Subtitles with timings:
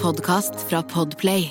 [0.00, 1.50] podkast fra Podplay.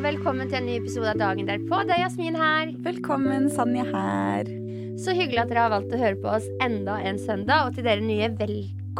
[0.00, 1.84] Velkommen til en ny episode av Dagen derpå.
[1.86, 2.72] Det er Jasmin her.
[2.82, 4.50] Velkommen, Sanja her.
[4.98, 7.68] Så hyggelig at dere har valgt å høre på oss enda en søndag.
[7.68, 8.32] Og til dere nye,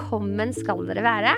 [0.01, 1.35] velkommen skal dere være.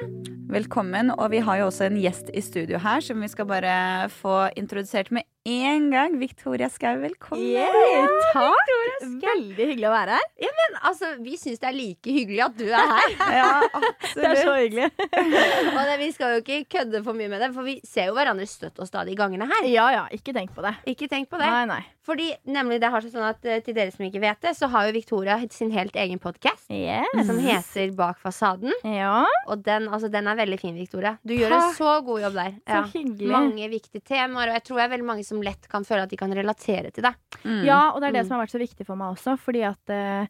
[0.53, 1.11] Velkommen.
[1.17, 4.53] Og vi har jo også en gjest i studio her som vi skal bare få
[4.57, 6.19] introdusert med en gang.
[6.19, 8.09] Victoria Skau, velkommen.
[8.33, 8.71] takk!
[9.03, 10.27] Veldig hyggelig å være her.
[10.45, 13.17] Ja, Men altså, vi syns det er like hyggelig at du er her.
[13.43, 14.15] Ja, absolutt.
[14.15, 14.91] Det er så hyggelig.
[15.77, 18.17] og det, vi skal jo ikke kødde for mye med det, for vi ser jo
[18.19, 19.67] hverandre støtt og stadig i gangene her.
[19.73, 20.77] Ja ja, ikke tenk på det.
[20.93, 21.49] Ikke tenk på det.
[21.51, 21.83] Nei, nei.
[22.03, 24.89] Fordi nemlig det har sånn at eh, Til dere som ikke vet det, så har
[24.89, 26.67] jo Victoria sin helt egen podkast.
[26.73, 27.07] Yes.
[27.29, 28.75] Som heter Bak fasaden.
[28.83, 31.15] Ja, Og den, altså, den er veldig fin, Victoria.
[31.23, 32.57] Du gjør en så god jobb der.
[32.67, 33.31] så hyggelig.
[33.31, 36.11] Mange viktige temaer, og jeg tror det er veldig mange som lett kan føle at
[36.11, 37.15] de kan relatere til deg.
[37.45, 37.65] Mm.
[37.65, 38.29] Ja, og det er det Mm.
[38.29, 40.27] som har vært så viktig for meg også, fordi at eh,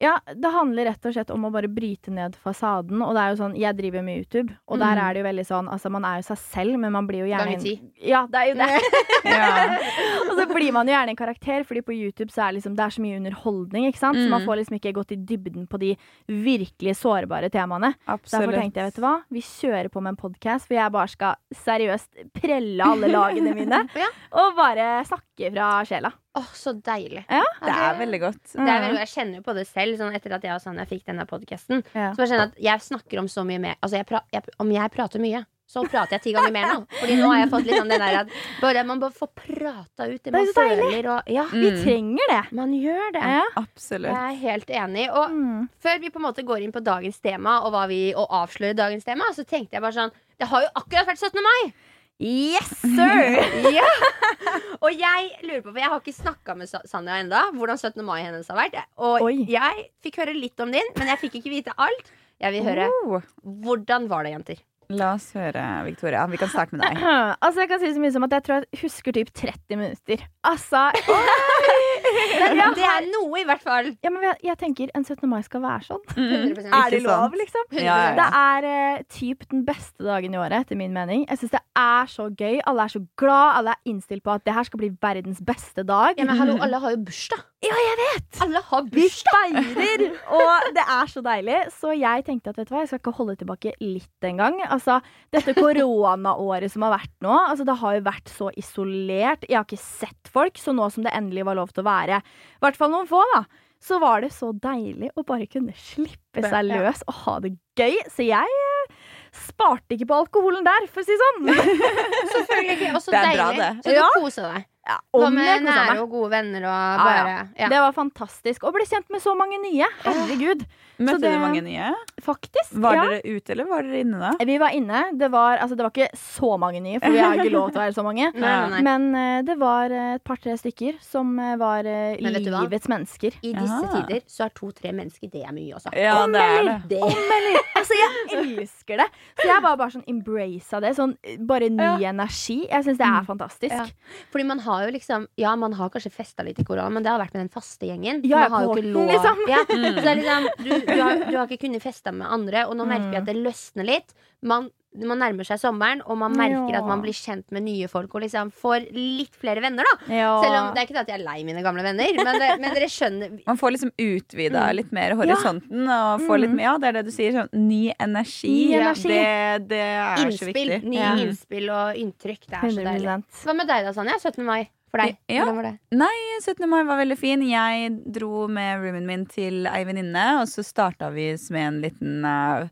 [0.00, 3.02] ja, det handler rett og slett om å bare bryte ned fasaden.
[3.04, 5.02] Og det er jo sånn, jeg driver med YouTube, og der Mm.
[5.04, 7.28] er det jo veldig sånn Altså, man er jo seg selv, men man blir jo
[7.28, 7.74] gjerne Ganger ti.
[8.08, 8.70] Ja, det er jo det.
[9.30, 9.76] Ja.
[10.30, 12.84] og så blir man jo gjerne en karakter, Fordi på YouTube så er liksom, det
[12.86, 14.16] er så mye underholdning, ikke sant?
[14.16, 14.46] Så man Mm.
[14.48, 15.96] får liksom ikke gått i dybden på de
[16.28, 17.94] virkelig sårbare temaene.
[18.06, 21.08] Derfor tenkte jeg, vet du hva, vi kjører på med en podkast hvor jeg bare
[21.08, 23.84] skal seriøst prelle alle lagene mine.
[24.00, 24.06] Ja.
[24.32, 26.10] Og bare snakke fra sjela.
[26.36, 27.24] Åh, så deilig.
[27.28, 27.42] Ja.
[27.64, 28.42] Det er veldig godt.
[28.52, 30.84] Det er veldig, jeg kjenner jo på det selv, sånn etter at jeg og Sanja
[30.86, 31.80] fikk denne podkasten.
[31.94, 32.12] Ja.
[32.14, 34.70] Så jeg kjenner at jeg snakker om så mye mer Altså, jeg pra, jeg, om
[34.70, 36.78] jeg prater mye, så prater jeg ti ganger mer nå.
[36.98, 40.06] Fordi nå har jeg fått litt sånn det der at bare, man bare får prata
[40.10, 41.82] ut det Det er man så føler, og Ja, Vi Mm.
[41.84, 42.52] trenger det.
[42.52, 43.22] man gjør det.
[43.22, 43.44] Ja.
[43.56, 44.10] Absolutt.
[44.10, 45.08] Jeg er helt enig.
[45.14, 45.68] Og Mm.
[45.82, 48.74] før vi på en måte går inn på dagens tema og, hva vi, og avslører
[48.74, 51.42] dagens tema, så tenkte jeg bare sånn Det har jo akkurat vært 17.
[51.42, 51.72] mai!
[52.20, 53.40] Yes, sir!
[53.72, 53.86] Ja.
[54.84, 58.00] Og jeg lurer på, for jeg har ikke snakka med Sanja enda hvordan 17.
[58.04, 58.78] mai hennes har vært.
[59.00, 59.34] Og Oi.
[59.48, 62.12] jeg fikk høre litt om din, men jeg fikk ikke vite alt.
[62.40, 63.20] Jeg vil høre Oh.
[63.44, 64.60] hvordan var det, jenter?
[64.90, 66.24] La oss høre, Victoria.
[66.26, 66.98] Vi kan starte med deg.
[67.44, 70.24] altså, jeg kan si så mye som at jeg tror jeg husker typ 30 minutter.
[70.48, 70.88] Altså
[72.40, 73.90] Men det er noe, i hvert fall.
[74.04, 75.26] Ja, men jeg, jeg tenker en 17.
[75.30, 76.02] mai skal være sånn.
[76.16, 76.70] 100%.
[76.80, 77.68] Er det lov, liksom?
[77.78, 81.26] Ja, ja, Det er eh, typ den beste dagen i året, etter min mening.
[81.28, 82.60] Jeg synes Det er så gøy.
[82.70, 83.56] Alle er så glad.
[83.60, 86.14] Alle er innstilt på at det her skal bli verdens beste dag.
[86.18, 87.46] Ja, men hallo, alle har jo bursdag.
[87.60, 88.38] Ja, jeg vet!
[88.40, 90.04] Alle har Vi feirer!
[90.32, 91.58] Og det er så deilig.
[91.76, 94.56] Så jeg tenkte at vet du hva, jeg skal ikke holde tilbake litt engang.
[94.64, 94.96] Altså,
[95.34, 99.44] dette koronaåret som har vært nå, altså, det har jo vært så isolert.
[99.44, 102.22] Jeg har ikke sett folk, så nå som det endelig var lov til å være,
[102.24, 103.44] i hvert fall noen få, da,
[103.80, 107.96] så var det så deilig å bare kunne slippe seg løs og ha det gøy.
[108.12, 108.98] Så jeg eh,
[109.36, 111.48] sparte ikke på alkoholen der, for å si det sånn.
[112.34, 112.90] Selvfølgelig ikke.
[112.96, 113.70] Og så Det bra, deilig.
[113.84, 114.10] Så du Ja.
[114.16, 114.69] koser deg.
[114.88, 117.40] Ja, Hva om jeg med nære og gode venner og bare ja.
[117.58, 117.66] ja.
[117.68, 118.64] Det var fantastisk.
[118.64, 119.86] Og ble kjent med så mange nye.
[120.06, 120.64] Herregud.
[121.00, 121.90] Møtte det- du mange nye?
[122.20, 122.72] Faktisk.
[122.72, 123.04] Var ja.
[123.08, 124.32] dere ute, eller var dere inne da?
[124.44, 125.02] Vi var inne.
[125.16, 127.80] Det var, altså, det var ikke så mange nye, for vi har ikke lov til
[127.80, 128.26] å være så mange.
[128.34, 128.80] Nei, nei, nei.
[128.84, 132.50] Men uh, det var eh, et par-tre stykker som eh, var uh, Men vet du
[132.52, 132.64] hva?
[132.66, 133.36] livets mennesker.
[133.40, 133.92] I disse Ja.
[133.94, 135.92] tider så er to-tre mennesker det er mye også.
[135.96, 137.00] Ja, det er det.
[137.04, 139.06] Om eller Altså, jeg elsker det!
[139.40, 140.90] Så jeg var bare sånn embrace av det.
[140.98, 141.14] Sånn
[141.48, 142.58] bare ny energi.
[142.68, 143.72] Jeg syns det er fantastisk.
[143.72, 143.86] Ja.
[144.32, 147.10] Fordi man har jo liksom Ja, man har kanskje festa litt i korona, men det
[147.12, 148.22] har vært med den faste gjengen.
[148.24, 149.44] Ja, man har jo ikke lov liksom.
[149.50, 149.60] ja.
[149.68, 152.76] Så det er liksom, du, du, har, du har ikke kunnet feste med andre, og
[152.78, 153.22] nå merker vi Mm.
[153.22, 154.14] at det løsner litt.
[154.42, 154.70] Man,
[155.06, 156.78] man nærmer seg sommeren, og man merker Ja.
[156.80, 160.14] at man blir kjent med nye folk og liksom får litt flere venner, da.
[160.14, 160.30] Ja.
[160.42, 162.48] Selv om det er ikke det at jeg er lei mine gamle venner, men, det,
[162.60, 164.74] men dere skjønner Man får liksom utvida Mm.
[164.76, 166.56] litt mer horisonten og får litt Mm.
[166.56, 167.32] mer Ja, det er det du sier.
[167.32, 168.68] Sånn ny energi.
[168.70, 169.08] Ny energi.
[169.08, 170.82] Det, det er så viktig.
[170.84, 171.14] Nye Ja.
[171.14, 172.46] innspill og inntrykk.
[172.50, 173.24] Det er så deilig.
[173.44, 174.18] Hva med deg da, Sanja?
[174.18, 174.44] 17.
[174.44, 175.16] mai for deg?
[175.28, 175.44] Ja.
[175.44, 175.78] Hvordan var det?
[175.92, 176.66] Nei, 17.
[176.68, 177.40] mai var veldig fin.
[177.48, 182.24] Jeg dro med roomien min til ei venninne, og så starta vi med en liten
[182.24, 182.68] eh,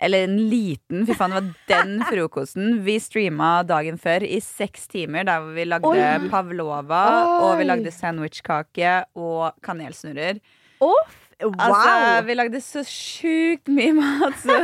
[0.00, 2.78] Eller en liten, fy faen, det var den frokosten.
[2.86, 6.28] Vi streama dagen før i seks timer, der vi lagde Oi.
[6.32, 7.02] pavlova,
[7.44, 10.40] og vi lagde sandwichkake og kanelsnurrer.
[10.80, 10.96] Oh,
[11.44, 11.52] wow!
[11.66, 14.56] Altså, vi lagde så sjukt mye mat så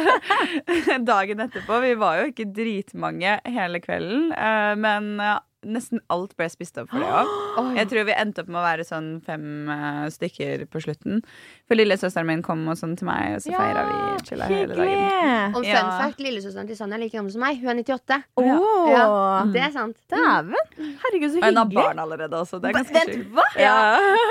[1.13, 1.83] dagen etterpå.
[1.85, 6.91] Vi var jo ikke dritmange hele kvelden, eh, men eh, nesten alt ble spist opp
[6.93, 7.31] for det òg.
[7.81, 11.23] Jeg tror vi endte opp med å være sånn fem uh, stykker på slutten.
[11.67, 14.77] For lillesøsteren min kom og sånn til meg, og så Ja, feira vi chilla hele
[14.77, 15.55] dagen.
[15.57, 15.81] Og fun Ja.
[16.03, 17.59] fact, lillesøsteren til Sanja er like gammel som meg.
[17.63, 18.21] Hun er 98.
[18.37, 18.91] Oh.
[18.93, 19.07] Ja,
[19.55, 19.97] det er sant.
[20.13, 20.55] Dæven.
[20.77, 21.49] Herregud, så hyggelig.
[21.49, 22.61] hun har barn allerede også.
[22.63, 23.33] Det er ganske sjukt.
[23.35, 23.47] hva?
[23.59, 23.75] Ja.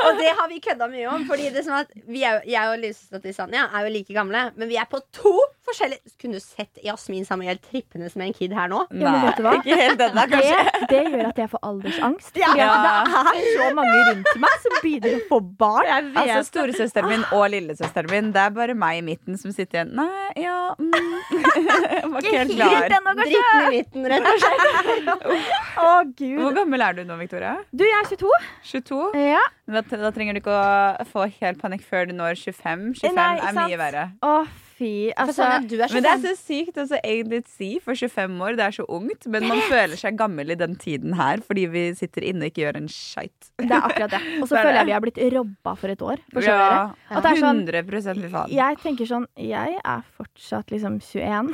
[0.07, 1.25] Og det har vi kødda mye om.
[1.27, 4.13] Fordi det er sånn at vi er, Jeg og lillesøsteren til Sanja er jo like
[4.15, 5.33] gamle, men vi er på to
[5.65, 8.83] forskjellige Kunne du sett Jasmin Samuel trippende som en kid her nå?
[8.93, 9.53] Ja, men vet du hva?
[9.59, 10.87] ikke helt ennå, Det, kanskje.
[10.91, 12.39] det gjør at jeg får aldersangst.
[12.39, 12.51] Ja.
[12.51, 16.11] Fordi det er så mange rundt meg som begynner å få barn.
[16.15, 19.93] Altså Storesøsteren min og lillesøsteren min, det er bare meg i midten som sitter igjen.
[19.97, 20.91] Nei, ja mm.
[21.35, 22.87] Jeg var ikke helt klar.
[23.21, 25.15] Dritten i midten, rett og slett.
[25.85, 26.41] Å, gud.
[26.41, 27.55] Hvor gammel er du nå, Victoria?
[27.71, 28.31] Du, jeg er 22.
[28.71, 29.01] 22?
[29.25, 29.41] Ja.
[29.71, 32.87] Da, da trenger du ikke å få helt panikk før du når 25.
[33.01, 33.65] 25 Nei, er sant.
[33.65, 34.07] mye verre.
[34.25, 34.35] Å,
[34.77, 34.89] fy.
[35.15, 38.57] Altså, sånn du er Men det er så sykt å egentlig si for 25 år.
[38.59, 39.27] Det er så ungt.
[39.31, 42.63] Men man føler seg gammel i den tiden her fordi vi sitter inne og ikke
[42.65, 43.49] gjør en skeit.
[43.61, 44.21] det er akkurat det.
[44.41, 46.23] Og så er føler jeg vi har blitt robba for et år.
[46.33, 46.47] For?
[46.47, 46.69] Ja,
[47.09, 48.53] At det er sånn- 100% fy faen.
[48.55, 51.53] Jeg tenker sånn Jeg er fortsatt liksom 21.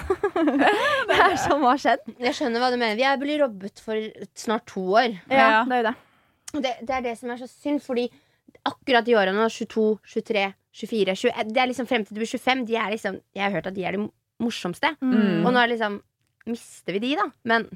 [1.12, 2.08] det er sånn hva har skjedd.
[2.20, 2.98] Jeg skjønner hva du mener.
[3.00, 3.98] Vi er blitt robbet for
[4.36, 5.20] snart to år.
[5.30, 5.64] Ja, Ja.
[5.66, 5.96] det er jo det.
[6.52, 8.10] Det, det er det som er så synd, fordi
[8.68, 12.66] akkurat i årene 22, 23, 24 20, Det er liksom frem til du blir 25.
[12.68, 14.06] De er liksom, jeg har hørt at de er de
[14.42, 14.96] morsomste.
[15.02, 15.46] Mm.
[15.46, 16.02] Og nå er liksom
[16.50, 17.28] Mister vi de, da?
[17.46, 17.68] Men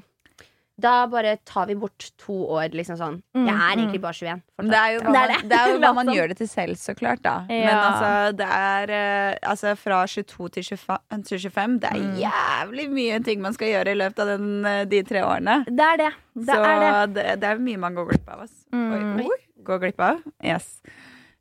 [0.76, 3.14] da bare tar vi bort to år, liksom sånn.
[3.32, 3.78] Mm, Jeg er mm.
[3.80, 4.42] egentlig bare 21.
[4.58, 5.38] Men Det er jo hva man, det.
[5.48, 7.22] det er jo hva man gjør det til selv, så klart.
[7.24, 12.02] da Men altså, det er eh, altså, fra 22 til 25, til 25 Det er
[12.02, 12.18] Mm.
[12.20, 15.56] jævlig mye ting man skal gjøre i løpet av den, eh, de tre årene.
[15.64, 16.12] Det er det.
[16.34, 17.14] Det så er det.
[17.14, 18.40] det, det er mye man går glipp av.
[18.44, 18.66] altså.
[18.74, 18.92] Mm.
[18.92, 20.24] Oi, oi, går glipp av?
[20.44, 20.80] Yes.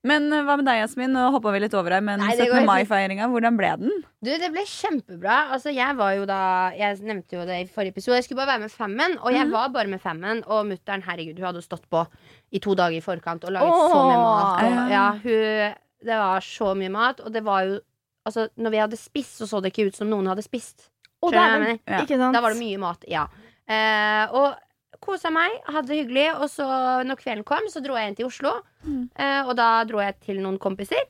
[0.05, 1.13] Men eh, hva med deg, Jasmin?
[1.15, 2.67] Nå hoppa vi litt over her, men Nei, det 17.
[2.67, 3.95] mai-feiringa, hvordan ble den?
[4.21, 5.37] Du, det ble kjempebra.
[5.55, 6.41] Altså, jeg var jo da
[6.77, 8.19] Jeg nevnte jo det i forrige episode.
[8.19, 10.43] Jeg skulle bare være med Femmen, og jeg jeg var bare med Femmen.
[10.45, 12.05] Og mutter'n, herregud, hun hadde stått på
[12.53, 14.61] i to dager i forkant og laget oh, så mye mat.
[14.61, 14.85] Og, Ja.
[14.93, 17.81] ja, hun, det var så mye mat, og det var jo
[18.25, 20.87] Altså, når vi hadde spist, så så det ikke ut som noen hadde spist.
[21.21, 22.07] Oh, Skjønner du hva jeg mener?
[22.09, 22.29] Ja.
[22.33, 23.27] Da var det mye mat, ja.
[23.69, 24.64] Uh, og
[25.05, 26.25] kosa meg, hadde det hyggelig.
[26.41, 26.65] Og så
[27.07, 28.55] når kvelden kom, så dro jeg inn til Oslo.
[28.85, 29.03] Mm.
[29.15, 31.05] Eh, og da dro jeg til noen kompiser.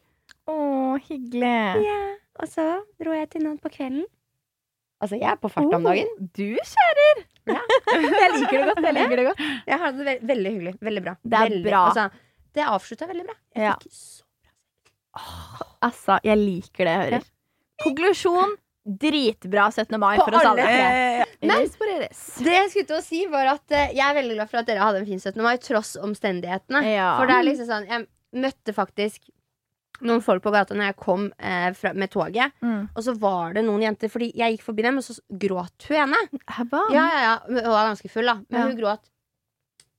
[0.51, 0.57] Å,
[1.07, 1.55] hyggelig.
[1.85, 2.01] Ja,
[2.43, 2.65] og så
[3.01, 4.05] dro jeg til noen på kvelden.
[5.03, 6.07] Altså, jeg er på fart om dagen.
[6.15, 7.23] Oh, du kjører!
[7.51, 7.59] Ja.
[7.93, 8.85] jeg liker det godt.
[8.87, 9.41] Jeg liker det godt.
[9.69, 10.75] Jeg hadde det veldig, veldig hyggelig.
[10.87, 11.13] Veldig bra.
[11.21, 11.81] Det er veldig, bra.
[11.89, 13.35] Altså, det avslutta veldig bra.
[13.59, 13.73] Jeg Ja.
[13.83, 14.23] fikk så
[15.85, 17.27] Altså, jeg liker det jeg hører.
[17.83, 19.97] Konklusjon dritbra 17.
[19.99, 21.25] mai På for oss alle alle.
[21.41, 24.57] Men- Det jeg skulle til å si, var at eh, jeg er veldig glad for
[24.61, 25.41] at dere hadde en fin 17.
[25.41, 26.83] mai, tross omstendighetene.
[26.85, 27.17] Ja.
[27.17, 29.29] For det er liksom sånn Jeg møtte faktisk
[30.03, 32.51] noen folk på gata når jeg kom eh, fra, med toget.
[32.61, 32.89] Mm.
[32.95, 35.97] Og så var det noen jenter, fordi jeg gikk forbi dem, og så gråt hun
[36.03, 36.19] ene.
[36.45, 36.81] Hva?
[36.91, 38.35] Ja, ja, ja, Hun var ganske full, da.
[38.49, 38.67] Men Ja.
[38.67, 39.09] hun gråt.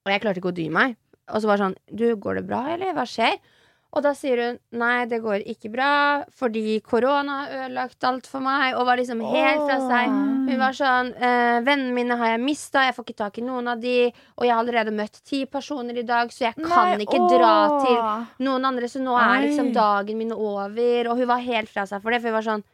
[0.07, 0.97] Og jeg klarte ikke å dy meg.
[1.33, 2.93] Og så var det sånn Du, går det bra, eller?
[2.95, 3.39] Hva skjer?
[3.97, 5.91] Og da sier hun nei, det går ikke bra,
[6.37, 8.75] fordi korona har ødelagt alt for meg.
[8.77, 10.13] Og var liksom helt fra seg.
[10.47, 13.73] Hun var sånn eh, Vennene mine har jeg mista, jeg får ikke tak i noen
[13.73, 13.97] av de.
[14.37, 17.55] Og jeg har allerede møtt ti personer i dag, så jeg kan Nei, ikke dra
[17.81, 18.93] til noen andre.
[18.93, 21.09] Så nå er liksom dagen min over.
[21.09, 22.21] Og hun var helt fra seg for det.
[22.21, 22.67] For hun var sånn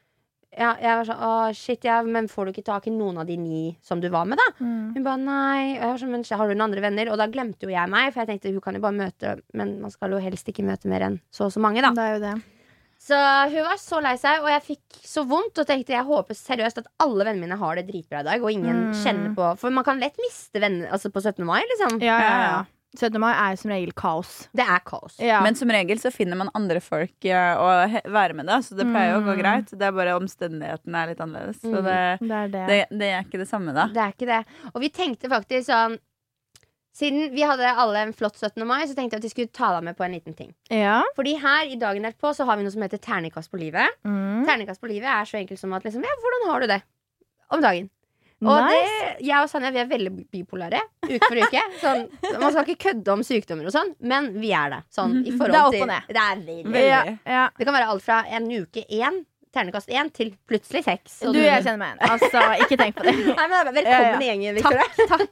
[0.59, 3.27] ja, jeg var sånn, å shit, ja, men får du ikke tak i noen av
[3.27, 4.49] de ni som du var med, da?
[4.65, 4.95] Mm.
[4.97, 5.79] Hun ba nei.
[5.79, 7.11] Og jeg var sånn, men har du noen andre venner?
[7.13, 9.81] Og da glemte jo jeg meg, for jeg tenkte hun kan jo bare møte Men
[9.81, 11.91] man skal jo helst ikke møte mer enn så og så mange, da.
[11.97, 12.35] Det er jo det.
[13.03, 13.17] Så
[13.51, 15.59] hun var så lei seg, og jeg fikk så vondt.
[15.59, 18.53] Og tenkte jeg håper seriøst at alle vennene mine har det dritbra i dag, og
[18.53, 18.95] ingen Mm.
[19.03, 21.45] kjenner på For man kan lett miste venner altså på 17.
[21.45, 21.99] mai, liksom.
[22.01, 22.53] Ja, ja, Ja, ja.
[22.53, 22.65] ja.
[22.99, 23.19] 17.
[23.21, 24.49] mai er som regel kaos.
[24.55, 25.17] Det er kaos.
[25.19, 25.41] Ja.
[25.43, 28.77] Men som regel så finner man andre folk ja, å he- være med, da, så
[28.77, 29.41] det pleier å gå Mm.
[29.41, 29.71] greit.
[29.73, 31.61] Det er bare omstendighetene er litt annerledes.
[31.63, 31.85] Så Mm.
[31.85, 32.67] det, det er det.
[32.69, 33.87] det, det er ikke det samme, da.
[33.89, 34.45] Det er ikke det.
[34.75, 35.99] Og vi tenkte faktisk sånn
[36.95, 38.67] Siden vi hadde alle en flott 17.
[38.69, 40.51] mai, så tenkte jeg at vi skulle ta deg med på en liten ting.
[40.69, 40.99] Ja.
[41.17, 43.89] Fordi her i dagen derpå så har vi noe som heter terningkast på livet.
[44.05, 44.45] Mm.
[44.45, 46.83] Terningkast på livet er så enkelt som at liksom, ja, hvordan har du det
[47.51, 47.89] om dagen?
[48.43, 48.93] Og Nice.
[48.99, 51.61] det, jeg og Sanja vi er veldig bipolare uke for uke.
[51.79, 52.01] Sånn,
[52.43, 54.81] man skal ikke kødde om sykdommer og sånn, men vi er det.
[54.91, 56.09] Sånn, i Det er opp og ned.
[56.09, 56.57] Det, er veldig.
[56.67, 56.89] Veldig.
[56.89, 57.03] Ja,
[57.37, 57.45] ja.
[57.59, 59.21] det kan være alt fra en uke én,
[59.53, 61.19] ternekast én, til plutselig seks.
[61.29, 62.13] Og Du, jeg kjenner meg igjen.
[62.17, 63.15] Altså, ikke tenk på det.
[63.39, 64.23] Nei, men Velkommen Ja, ja.
[64.33, 64.87] gjengen, Victoria.
[65.11, 65.27] Takk.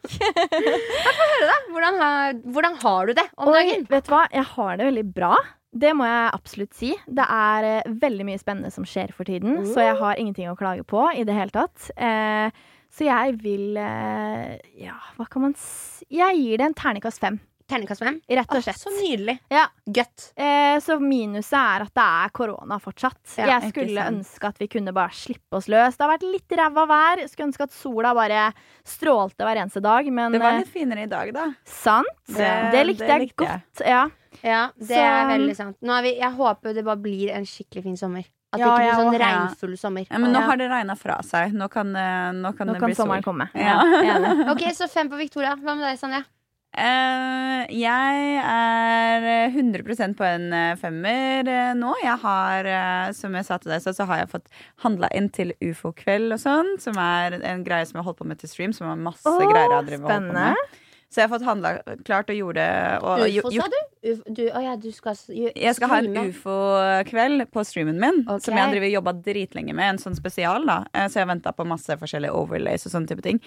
[1.16, 1.56] Få høre, da.
[1.74, 3.86] Hvordan har, hvordan har du det om Oi, dagen?
[3.90, 4.26] vet du hva?
[4.34, 5.32] Jeg har det veldig bra.
[5.70, 6.90] Det må jeg absolutt si.
[7.06, 10.56] Det er eh, veldig mye spennende som skjer for tiden, så jeg har ingenting å
[10.58, 11.90] klage på i det hele tatt.
[11.94, 12.50] Eh,
[12.90, 16.04] så jeg vil eh, Ja, hva kan man si?
[16.11, 17.38] Jeg gir det en terningkast fem.
[17.70, 18.16] Terningkast fem.
[18.26, 18.80] Rett og Åh, slett.
[18.82, 19.37] så nydelig.
[19.49, 19.68] Ja.
[19.87, 20.32] Gøtt.
[20.35, 23.20] Eh, så minuset er at det er korona fortsatt.
[23.38, 25.94] Ja, jeg skulle ønske at vi kunne bare slippe oss løs.
[25.94, 27.23] Det har vært litt ræva vær.
[27.30, 28.49] Skulle ønske at sola bare
[28.82, 31.47] strålte hver eneste dag, men Det var eh, litt finere i dag, da.
[31.64, 32.11] sant.
[32.26, 33.62] Det, Det- likte det jeg likte jeg.
[33.62, 33.87] godt.
[33.87, 34.02] Ja.
[34.42, 35.76] Ja, det Så- er veldig sant.
[35.82, 38.25] Nå er vi, jeg håper det bare blir en skikkelig fin sommer.
[38.50, 40.07] At det Ja, ikke blir sånn ja, regnfull sommer.
[40.11, 40.47] Ja, men nå Ja.
[40.49, 41.52] har det regna fra seg.
[41.54, 43.07] Nå kan, eh, nå kan Nå det kan bli sol.
[43.07, 43.49] sommeren komme.
[43.54, 43.78] Ja.
[44.02, 44.16] Ja.
[44.52, 45.54] Ok, Så fem på Victoria.
[45.54, 46.25] Hva med deg, Sanja?
[46.71, 51.95] Uh, jeg er 100 på en eh, femmer uh, nå.
[52.02, 54.47] Jeg har, uh, som jeg sa til deg, så, så har jeg fått
[54.85, 56.76] handla inn til ufo-kveld og sånn.
[56.78, 58.73] Som er en greie som jeg har holdt på med til stream.
[58.73, 60.78] Som er masse oh, greier jeg har drevet på med.
[61.10, 61.70] Så jeg har fått handla
[62.06, 62.64] klart og gjorde.
[63.02, 63.78] Og, Ufo, sa du?
[64.12, 64.44] Uf, du?
[64.46, 68.20] Å ja, du skal Jeg skal ha en ufo-kveld på streamen min.
[68.28, 68.44] okay.
[68.44, 69.96] Som jeg har jobba dritlenge med.
[69.96, 70.64] En sånn spesial.
[70.68, 73.40] da Eh, Så jeg har venta på masse forskjellige overlays og sånne type ting.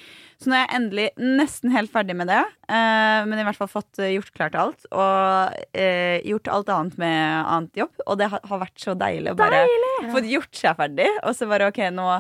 [0.44, 2.44] Så nå er jeg endelig nesten helt ferdig med det.
[2.68, 4.86] eh, Men i hvert fall fått eh, gjort klart alt.
[4.92, 5.56] Og
[6.28, 7.96] gjort alt annet med annet jobb.
[8.08, 10.12] Og det har, har vært så deilig å bare deilig!
[10.12, 11.10] få gjort seg ferdig.
[11.24, 12.12] Og så bare OK, nå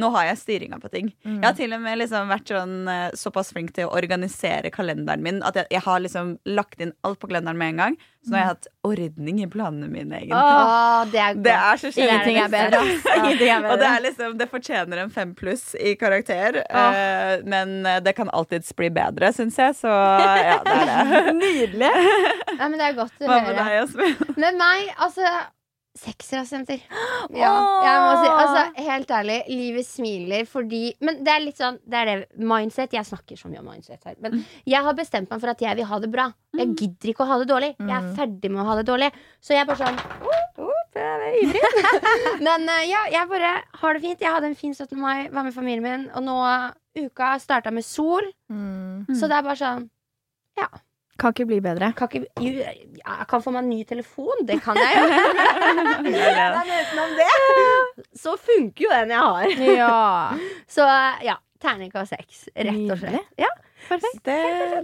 [0.00, 1.10] nå har jeg styringa på ting.
[1.24, 1.34] Mm.
[1.42, 5.20] Jeg har til og med liksom vært sånn, eh, såpass flink til å organisere kalenderen
[5.24, 7.98] min at jeg, jeg har liksom lagt inn alt på kalenderen med en gang.
[8.22, 10.38] Så nå har jeg hatt ordning i planene mine, egentlig.
[10.38, 11.38] Å, det er.
[11.42, 12.82] Det er så Ingenting er bedre.
[13.42, 13.58] ja.
[13.66, 16.62] Og det er liksom, det fortjener en fem pluss i karakter.
[16.62, 19.76] eh, men eh, det kan alltids bli bedre, syns jeg.
[19.82, 21.34] Så ja, det er det.
[21.42, 21.90] Nydelig.
[22.56, 24.38] Ja, men det er godt å Hva med deg, Jasmin?
[24.38, 25.26] Med meg, altså
[25.98, 26.80] Sekserassenter.
[27.32, 27.52] Ja,
[27.84, 32.00] jeg må si, altså, helt ærlig, livet smiler fordi Men det er litt sånn Det
[32.00, 32.92] er det mindset.
[32.96, 34.16] Jeg snakker så mye om mindset her.
[34.24, 36.26] Men jeg har bestemt meg for at jeg vil ha det bra.
[36.58, 37.70] Jeg gidder ikke å ha det dårlig.
[37.78, 39.10] Jeg er ferdig med å ha det dårlig.
[39.40, 41.62] Så jeg er bare sånn oh, oh, jeg er ivrig.
[42.48, 44.24] Men eh, ja, jeg bare har det fint.
[44.24, 44.96] Jeg hadde en fin 17.
[45.00, 46.38] mai, var med familien min, og nå
[46.98, 48.26] uka starta med sol.
[48.52, 49.06] Mm.
[49.12, 49.90] Så det er bare sånn
[51.20, 51.92] Kan ikke bli bedre.
[51.94, 54.46] kan ikke, jo, jeg kan få meg en ny telefon.
[54.48, 55.02] Det kan jeg jo.
[56.02, 59.52] Men utenom det, så funker jo den jeg har.
[59.76, 59.98] Ja.
[60.70, 60.86] Så
[61.26, 63.28] ja, terningkast seks, rett og slett.
[63.40, 63.50] Ja.
[63.82, 64.20] Perfekt.
[64.24, 64.34] Det,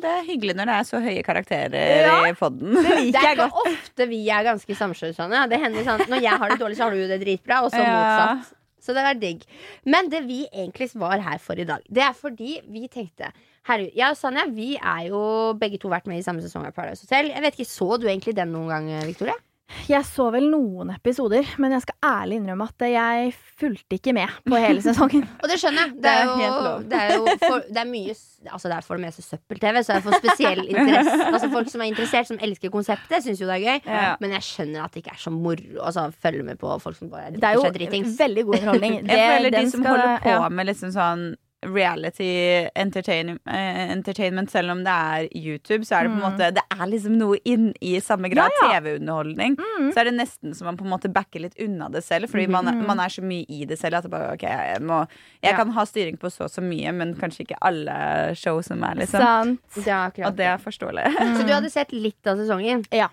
[0.02, 2.14] det er hyggelig når det er så høye karakterer Ja.
[2.26, 2.72] i poden.
[2.74, 5.44] Det Det er ikke ofte vi er ganske samskjønnsende.
[5.52, 7.78] Det hender sånn, Når jeg har det dårlig, så har du det dritbra, og så
[7.82, 7.92] Ja.
[7.94, 8.54] motsatt.
[8.82, 9.42] Så det er digg.
[9.86, 13.30] Men det vi egentlig var her for i dag, det er fordi vi tenkte
[13.68, 15.20] Herregud, Ja, Sanja vi er jo
[15.60, 17.28] begge to vært med i samme sesong av Paradise Hotel.
[17.34, 19.36] Jeg vet ikke, Så du egentlig den noen gang, Victoria?
[19.84, 24.32] Jeg så vel noen episoder, men jeg skal ærlig innrømme at jeg fulgte ikke med
[24.48, 25.26] på hele sesongen.
[25.42, 25.98] Og det skjønner jeg.
[26.00, 28.14] Det Det er, er jo, det er jo for, det er mye
[28.48, 31.16] Altså det er for det meste søppel-TV, så jeg får spesiell interesse.
[31.34, 33.90] Altså Folk som er interessert, som elsker konseptet, syns jo det er gøy.
[33.90, 34.14] Ja.
[34.22, 36.96] Men jeg skjønner at det ikke er så moro å altså, følge med på folk
[36.96, 38.16] som bare Det er jo drikker seg dritings.
[38.22, 38.96] veldig god underholdning.
[39.10, 40.48] Jeg føler de som skal- holder på ja.
[40.48, 41.26] med liksom sånn
[41.66, 46.38] reality entertain, eh, entertainment, selv om det er YouTube, så er det på en Mm.
[46.38, 48.80] måte Det er liksom noe inn i samme grad Ja, ja.
[48.80, 49.56] TV-underholdning.
[49.56, 49.92] Mm.
[49.92, 52.48] Så er det nesten som man på en måte backer litt unna det selv, fordi
[52.48, 52.86] man, Mhm.
[52.86, 55.08] man er så mye i det selv at det bare, ok, jeg, må,
[55.42, 55.56] jeg Ja.
[55.56, 58.94] kan ha styring på så og så mye, men kanskje ikke alle show som er,
[58.94, 59.20] liksom.
[59.20, 59.60] Sant.
[59.74, 61.04] Det er Og det er forståelig.
[61.36, 62.86] Så du hadde sett litt av sesongen?
[62.92, 63.08] Ja.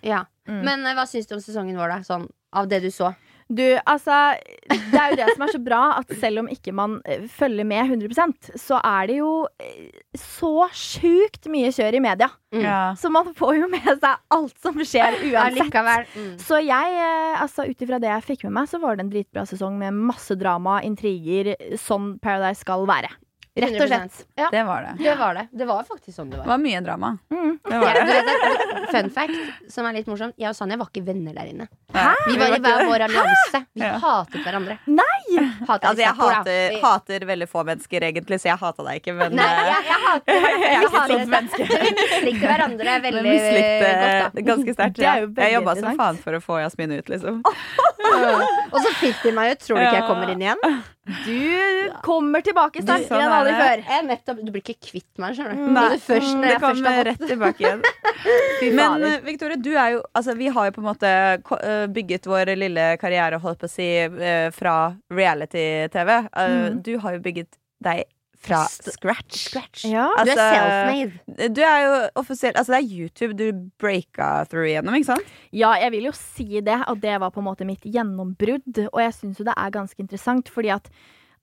[0.48, 0.64] Mm.
[0.64, 1.98] Men eh, hva syns du om sesongen vår, da?
[2.04, 3.16] Sånn, av det du så?
[3.46, 4.34] Du, altså
[4.66, 7.68] Det er jo det som er så bra, at selv om ikke man eh, følger
[7.68, 12.30] med 100% så er det jo eh, så sjukt mye kjør i media.
[12.56, 12.64] Mm.
[12.98, 15.78] Så man får jo med seg alt som skjer uansett.
[16.16, 16.32] Mm.
[16.42, 19.14] Så jeg, eh, altså ut ifra det jeg fikk med meg, så var det en
[19.14, 23.14] dritbra sesong med masse drama, intriger, sånn Paradise skal være.
[23.56, 24.26] Rett og slett.
[24.36, 24.94] Ja, Det var det.
[25.04, 25.48] det var det.
[25.56, 26.44] Det var faktisk sånn det var.
[26.44, 26.58] Det var.
[26.60, 27.18] mye drama.
[27.32, 27.60] Mm.
[27.64, 28.90] Det var Ja, det.
[28.92, 30.34] fun fact, som er litt morsomt.
[30.38, 31.68] Jeg og Sanja var ikke venner der inne.
[31.96, 32.10] Hæ?
[32.28, 33.62] Vi var i hver vår allianse.
[33.74, 33.94] Vi Ja.
[34.04, 34.76] hatet hverandre.
[34.88, 35.40] Nei!
[35.68, 39.16] Hatet Altså, jeg hater, Vi- hater veldig få mennesker, egentlig, så jeg hata deg ikke,
[39.16, 41.64] men Nei, eh, jeg, jeg hater Jeg er jeg ikke et hater sånt menneske.
[41.86, 44.42] Vi mislikte hverandre veldig mislikte godt, da.
[44.52, 45.00] ganske sterkt.
[45.00, 45.16] Er Ja.
[45.46, 47.42] Jeg jobba som faen for å få Jasmin ut, liksom.
[47.46, 49.60] Og så fikk de meg ut.
[49.64, 50.84] Tror du ikke jeg kommer inn igjen?
[51.06, 53.82] Du kommer tilbake sterkere sånn enn aldri før.
[53.92, 56.00] Jeg nettopp, du blir ikke kvitt meg, skjønner du.
[56.02, 57.84] Først, når det kommer rett tilbake igjen.
[58.80, 62.26] Men eh, Victoria, du er jo Altså, vi har jo på en måte eh, bygget
[62.30, 64.76] vår lille karriere, holdt på å si, eh, fra
[65.14, 66.12] reality-TV.
[66.34, 66.82] Mm.
[66.88, 67.54] Du har jo bygget
[67.86, 68.06] deg
[68.46, 69.40] fra scratch.
[69.50, 69.86] scratch.
[69.90, 70.08] Ja.
[70.16, 71.50] Du er Altså, self-made.
[71.56, 73.46] Du er jo offisielt Altså, det er YouTube du
[73.82, 75.36] breaka through igjennom, ikke sant?
[75.52, 78.88] Ja, jeg vil jo si det, at det var på en måte mitt gjennombrudd.
[78.92, 80.90] Og jeg syns jo det er ganske interessant, fordi at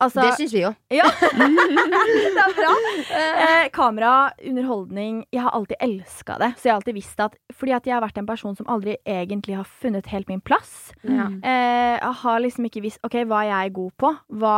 [0.03, 0.73] altså Det syns vi jo.
[0.99, 2.73] Ja, det er bra.
[3.15, 6.53] Eh, kamera, underholdning Jeg har alltid elska det.
[6.59, 8.97] Så jeg har alltid visst at Fordi at jeg har vært en person som aldri
[9.07, 10.93] egentlig har funnet helt min plass.
[11.07, 11.29] Ja.
[11.43, 14.15] Eh, jeg har liksom ikke visst OK, hva er jeg god på?
[14.43, 14.57] Hva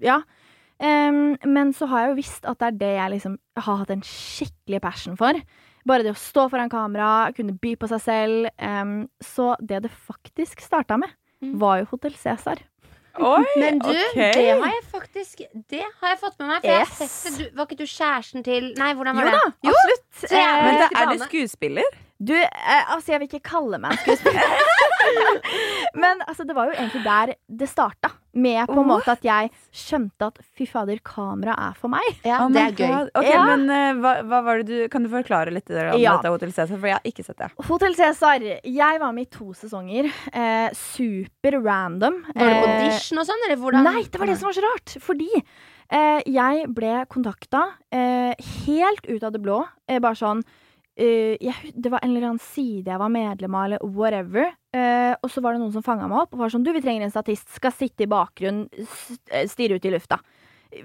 [0.00, 0.22] Ja.
[0.80, 3.90] Em, men så har jeg jo visst at det er det jeg liksom har hatt
[3.92, 5.36] en skikkelig passion for.
[5.88, 8.48] Bare det å stå foran kamera, kunne by på seg selv.
[8.60, 11.10] Um, så det det faktisk starta med,
[11.42, 11.54] Mm.
[11.58, 12.58] var jo Hotell Cæsar.
[13.18, 14.32] Oi, Men du, okay.
[14.36, 15.38] det har jeg faktisk
[15.72, 16.60] Det har jeg fått med meg.
[16.60, 17.48] For jeg har sett det.
[17.50, 19.40] Du, var ikke du kjæresten til Nei, hvordan var Jo det?
[19.40, 20.04] da, absolutt.
[20.20, 21.96] Så jeg- Eh, Men det, er du skuespiller?
[22.20, 24.44] Du, eh, altså jeg vil ikke kalle meg skuespiller.
[26.02, 28.10] Men altså, det var jo egentlig der det starta.
[28.30, 32.04] Med på en måte at jeg skjønte at fy fader, kamera er for meg.
[32.22, 33.08] Ja, Oh det er gøy.
[33.18, 33.40] Okay, Ja.
[33.48, 36.12] men uh, hva, hva var det du Kan du forklare litt der om Ja.
[36.20, 36.78] dette Hotel Cæsar?
[36.78, 37.48] For jeg har ikke sett det.
[37.66, 38.44] Hotell Cæsar.
[38.62, 40.12] Jeg var med i to sesonger.
[40.30, 42.20] Eh, super random.
[42.30, 43.82] Var det Eh, audition og sånn, eller hvordan?
[43.90, 44.94] Nei, det var det som var så rart.
[45.02, 45.28] Fordi
[45.90, 48.34] eh, jeg ble kontakta eh,
[48.68, 49.64] helt ut av det blå.
[49.90, 50.44] Eh, bare sånn
[51.00, 54.52] eh, jeg, Det var en eller annen side jeg var medlem av, eller whatever.
[54.70, 56.82] Uh, og så var det noen som fanga meg opp og var sånn Du, vi
[56.84, 57.48] trenger en statist.
[57.56, 58.68] Skal sitte i bakgrunnen,
[59.32, 60.20] eh, stirre ut i lufta.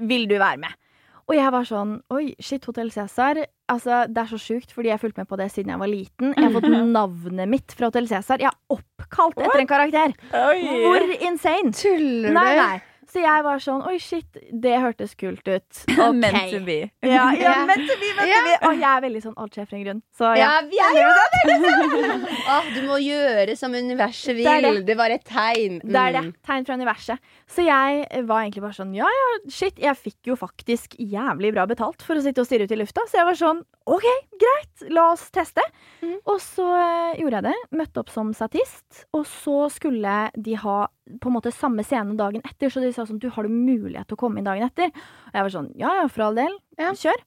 [0.01, 0.81] Vil du være med?
[1.25, 3.43] Og jeg var sånn Oi, shit, Hotell Cæsar.
[3.71, 6.33] Altså, det er så sjukt, fordi jeg fulgte med på det siden jeg var liten.
[6.35, 8.43] Jeg har fått navnet mitt fra Hotell Cæsar.
[8.43, 10.13] Jeg er oppkalt etter en karakter.
[10.29, 11.73] Hvor insane!
[11.73, 12.35] Tuller du?
[12.37, 12.75] Nei, nei.
[13.15, 15.83] Så jeg var sånn Oi, shit, det hørtes kult ut.
[15.95, 16.11] Okay.
[16.19, 16.75] Meant to be.
[17.07, 17.53] Ja, ja, Ja.
[17.69, 18.55] meant to be, meant to be.
[18.67, 20.01] Og jeg er veldig sånn alt skjer for en grunn.
[20.19, 20.49] Så ja.
[20.49, 20.99] Ja, vi er
[22.55, 24.45] Åh, du må gjøre som universet vil.
[24.47, 24.97] Det Det, det.
[24.99, 25.79] var et tegn.
[25.83, 26.23] Det er det.
[26.27, 26.33] Mm.
[26.49, 27.31] Tegn fra universet.
[27.55, 29.79] Så jeg var egentlig bare sånn Ja, ja, shit.
[29.81, 33.05] Jeg fikk jo faktisk jævlig bra betalt for å sitte og stirre ut i lufta.
[33.09, 34.05] Så jeg var sånn OK,
[34.41, 34.85] greit.
[34.91, 35.63] La oss teste.
[36.03, 36.17] Mm.
[36.25, 37.55] Og så eh, gjorde jeg det.
[37.79, 39.05] Møtte opp som statist.
[39.15, 40.79] Og så skulle de ha
[41.21, 44.07] på en måte samme scene dagen etter, så de sa sånn Du, har du mulighet
[44.09, 44.89] til å komme inn dagen etter?
[45.29, 46.57] Og jeg var sånn Ja, ja, for all del.
[46.81, 46.93] Ja.
[46.97, 47.23] Kjør.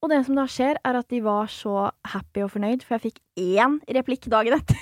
[0.00, 3.10] Og det som da skjer, er at de var så happy og fornøyd, for jeg
[3.10, 3.20] fikk
[3.60, 4.78] én replikk dagen etter.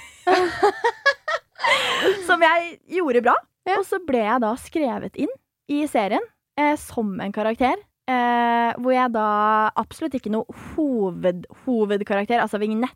[2.28, 3.34] som jeg gjorde bra.
[3.66, 3.80] Ja.
[3.80, 5.32] Og så ble jeg da skrevet inn
[5.68, 6.22] i serien
[6.58, 7.82] eh, som en karakter.
[8.08, 9.28] Eh, hvor jeg da
[9.76, 12.94] absolutt ikke noe hoved, hovedkarakter, altså vignett.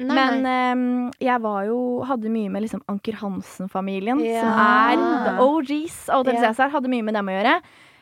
[0.00, 1.78] Nei, Men eh, jeg var jo
[2.08, 4.40] Hadde mye med liksom Anker Hansen-familien, Ja.
[4.40, 6.50] som er the OGs av Hotel Ja.
[6.52, 6.70] Cæsar.
[6.70, 7.56] Hadde mye med dem å gjøre.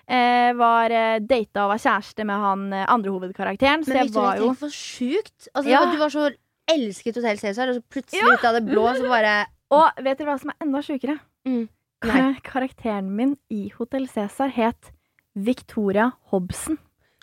[0.09, 3.83] Eh, var eh, data og var kjæreste med han eh, andre hovedkarakteren.
[3.85, 5.49] Så Men jeg Victoria, var jo for sjukt.
[5.55, 5.83] Altså, Ja.
[5.93, 6.29] Du var så
[6.71, 10.29] elsket Hotell Cæsar, og så plutselig ut av det blå så bare Og vet dere
[10.31, 11.19] hva som er enda sjukere?
[11.47, 11.69] Mm.
[12.01, 14.93] Kar karakteren min i Hotell Cæsar het
[15.35, 16.79] Victoria Hobson.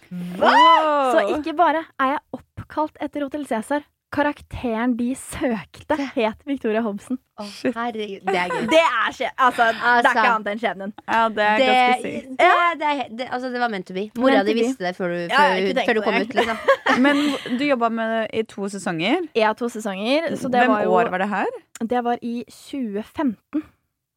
[0.10, 3.84] Så ikke bare er jeg oppkalt etter Hotell Cæsar.
[4.16, 7.18] Karakteren de søkte, het Victoria Hobson.
[7.36, 8.62] Oh, herregud, det er gøy.
[8.72, 9.30] Det er skje...
[9.44, 10.12] Altså, det er Altså.
[10.14, 10.94] ikke annet enn skjebnen.
[11.04, 12.30] Ja, det er Det, ganske det, sykt.
[12.40, 14.06] det, det, det, altså, det var meant to be.
[14.24, 16.36] Mora di visste det før du, før, tenkt før du kom ut.
[16.40, 16.58] Liksom.
[17.06, 17.22] Men
[17.60, 19.28] du jobba med det i to sesonger.
[19.36, 21.56] Ja, to sesonger, så det Hvem var jo år var det her?
[21.84, 23.66] Det var i 2015.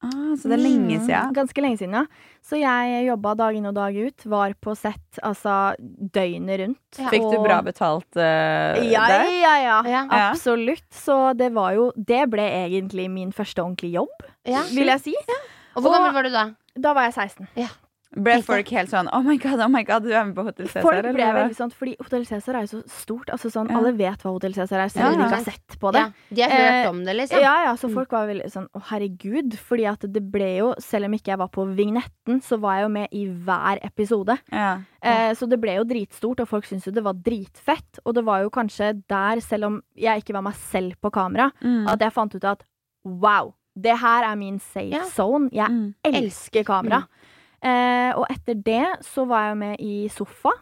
[0.01, 1.33] Ah, så det er lenge Mm, siden.
[1.35, 2.05] Ganske lenge siden, ja.
[2.41, 4.25] Så jeg jobba dag inn og dag ut.
[4.31, 6.99] Var på sett altså døgnet rundt.
[7.01, 7.09] Ja.
[7.11, 9.25] Fikk du bra betalt uh, Ja, der?
[9.27, 9.83] ja, ja.
[9.83, 10.05] Ja.
[10.07, 10.31] Ja.
[10.31, 10.87] Absolutt.
[10.95, 14.63] Så det var jo Det ble egentlig min første ordentlige jobb, Ja.
[14.71, 15.15] vil jeg si.
[15.77, 16.47] Og hvor Og- gammel var du da?
[16.79, 17.49] Da var jeg 16.
[18.17, 20.43] Ble Tenkte- folk helt sånn Oh my god, oh my god, du er med på
[20.47, 20.81] Hotell Cæsar?
[20.81, 23.27] Folk ble veldig sånn, fordi Hotell Cæsar er jo så stort.
[23.29, 23.77] Altså sånn, Ja.
[23.77, 25.27] Alle vet hva Hotell Cæsar er, selv Ja, om de ja.
[25.29, 26.01] ikke har sett på det.
[26.01, 27.41] Ja, de har hørt Eh, om det, liksom.
[27.43, 29.53] Ja, ja, så folk var veldig sånn å herregud.
[29.59, 32.83] Fordi at det ble jo, selv om ikke jeg var på vignetten, så var jeg
[32.85, 34.39] jo med i hver episode.
[34.51, 34.79] Ja.
[35.03, 38.01] Eh, så det ble jo dritstort, og folk syntes jo det var dritfett.
[38.07, 41.53] Og det var jo kanskje der, selv om jeg ikke var meg selv på kamera,
[41.63, 41.87] Mm.
[41.87, 42.63] at jeg fant ut at
[43.05, 45.05] wow, det her er min safe Ja.
[45.05, 45.51] zone.
[45.53, 45.95] Jeg Mm.
[46.05, 47.07] elsker kamera.
[47.63, 50.53] Eh, og etter det så var jeg med i Sofa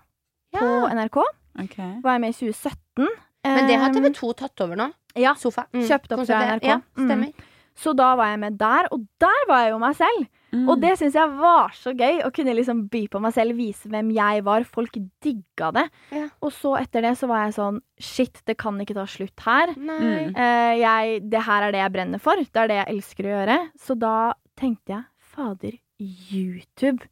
[0.56, 1.18] på NRK.
[1.66, 1.92] Okay.
[2.04, 3.08] Var jeg med i 2017.
[3.46, 4.88] Men det har Eh, TV2 tatt over nå.
[5.16, 5.66] Ja, Sofa.
[5.72, 5.84] Mm.
[5.88, 6.64] Kjøpt opp fra NRK.
[6.66, 7.32] Ja, Mm.
[7.76, 10.26] Så da var jeg med der, og der var jeg jo meg selv.
[10.54, 10.68] Mm.
[10.70, 13.90] Og det syns jeg var så gøy, å kunne liksom by på meg selv, vise
[13.92, 14.64] hvem jeg var.
[14.64, 15.84] Folk digga det.
[16.10, 16.28] Ja.
[16.40, 19.74] Og så etter det så var jeg sånn Shit, det kan ikke ta slutt her.
[19.76, 20.32] Mm.
[20.34, 22.36] Eh, jeg, det her er det jeg brenner for.
[22.40, 23.58] Det er det jeg elsker å gjøre.
[23.78, 24.14] Så da
[24.56, 25.04] tenkte jeg
[25.36, 27.06] fader, YouTube.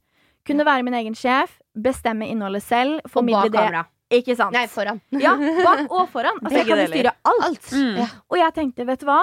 [0.44, 3.60] Kunne være min egen sjef, bestemme innholdet selv, Og formidle bak det.
[3.60, 3.84] kamera.
[4.14, 4.52] Ikke sant?
[4.54, 5.00] Nei, foran.
[5.16, 5.32] Ja,
[5.64, 6.36] bak og foran.
[6.42, 7.46] Altså, jeg kan bestyre styre alt.
[7.48, 7.70] Alt.
[7.72, 7.96] Mm.
[8.02, 8.08] Ja.
[8.30, 9.20] Og jeg tenkte, vet du hva?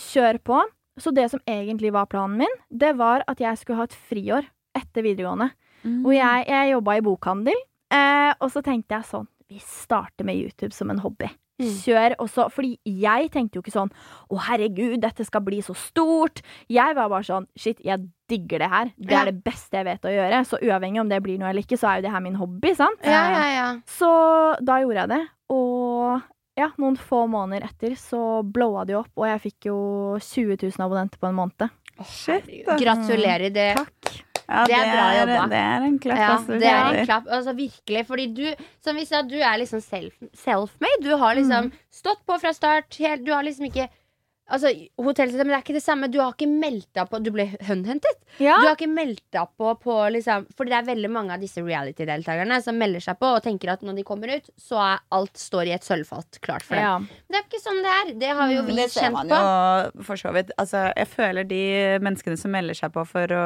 [0.00, 0.58] Kjør på.
[1.00, 4.46] Så det som egentlig var planen min, det var at jeg skulle ha et friår
[4.78, 5.48] etter videregående.
[5.84, 6.02] Mm.
[6.06, 7.62] Og jeg, jeg jobba i bokhandel,
[7.94, 11.28] eh, og så tenkte jeg sånn Vi starter med YouTube som en hobby.
[11.60, 11.68] Mm.
[11.84, 13.90] Kjør også, fordi jeg tenkte jo ikke sånn
[14.26, 16.40] Å, herregud, dette skal bli så stort.
[16.68, 18.90] Jeg var bare sånn Shit, jeg digger det her.
[18.98, 19.20] Det Ja.
[19.20, 20.40] er det beste jeg vet å gjøre.
[20.48, 22.74] Så uavhengig om det blir noe eller ikke, så er jo det her min hobby,
[22.74, 22.98] sant?
[23.04, 23.68] Ja, ja, ja.
[23.86, 24.10] Så
[24.64, 26.22] da gjorde jeg det, og
[26.56, 30.56] ja, noen få måneder etter så blowa det jo opp, og jeg fikk jo 20
[30.62, 31.70] 000 abonnenter på en måned.
[32.02, 33.52] Shit, Gratulerer.
[33.54, 34.23] Det, Takk.
[34.48, 35.46] Ja, Det er bra jobba.
[35.48, 36.18] Det er en klapp.
[36.18, 37.26] Ja, altså, det er en klapp.
[37.38, 38.06] Altså virkelig.
[38.06, 38.44] Fordi du,
[38.84, 41.02] som vi sa, du er liksom self- self-made.
[41.02, 42.90] Du har liksom stått på fra start.
[43.24, 43.88] Du har liksom ikke
[44.52, 44.68] Altså,
[45.00, 46.08] hotellstedet, men det er ikke det samme.
[46.12, 48.18] Du har ikke meldt deg på Du ble håndhentet.
[48.42, 48.58] Ja.
[48.60, 51.62] Du har ikke meldt deg på på liksom Fordi det er veldig mange av disse
[51.64, 55.40] reality-deltakerne som melder seg på og tenker at når de kommer ut, så er alt
[55.40, 56.84] står i et sølvfat klart for dem.
[56.84, 56.98] Ja.
[56.98, 58.12] Men det er ikke sånn det er.
[58.20, 59.38] Det har jo vi Mm, Det ser kjent på.
[59.96, 60.50] jo for så vidt.
[60.58, 61.62] Altså, jeg føler de
[62.04, 63.44] menneskene som melder seg på for å,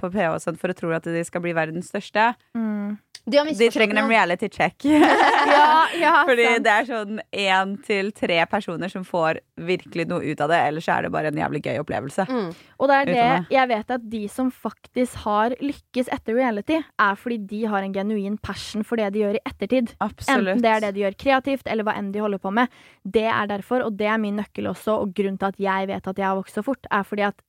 [0.00, 2.96] på PH og sånt for å tro at de skal bli verdens største, Mm.
[3.28, 4.84] De, de trenger en reality check.
[5.54, 6.64] ja, ja, Fordi sant.
[6.64, 10.88] det er sånn én til tre personer som får virkelig noe ut av det, ellers
[10.92, 12.26] er det bare en jævlig gøy opplevelse.
[12.28, 12.50] Mm.
[12.78, 17.18] Og det er det jeg vet at de som faktisk har lykkes etter reality, er
[17.20, 19.94] fordi de har en genuin passion for det de gjør i ettertid.
[20.04, 20.54] Absolutt.
[20.56, 22.72] Enten det er det de gjør kreativt, eller hva enn de holder på med.
[23.04, 26.12] Det er derfor, og det er min nøkkel også, og grunnen til at jeg vet
[26.12, 27.44] at jeg har vokst så fort, er fordi at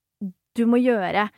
[0.58, 1.30] du må gjøre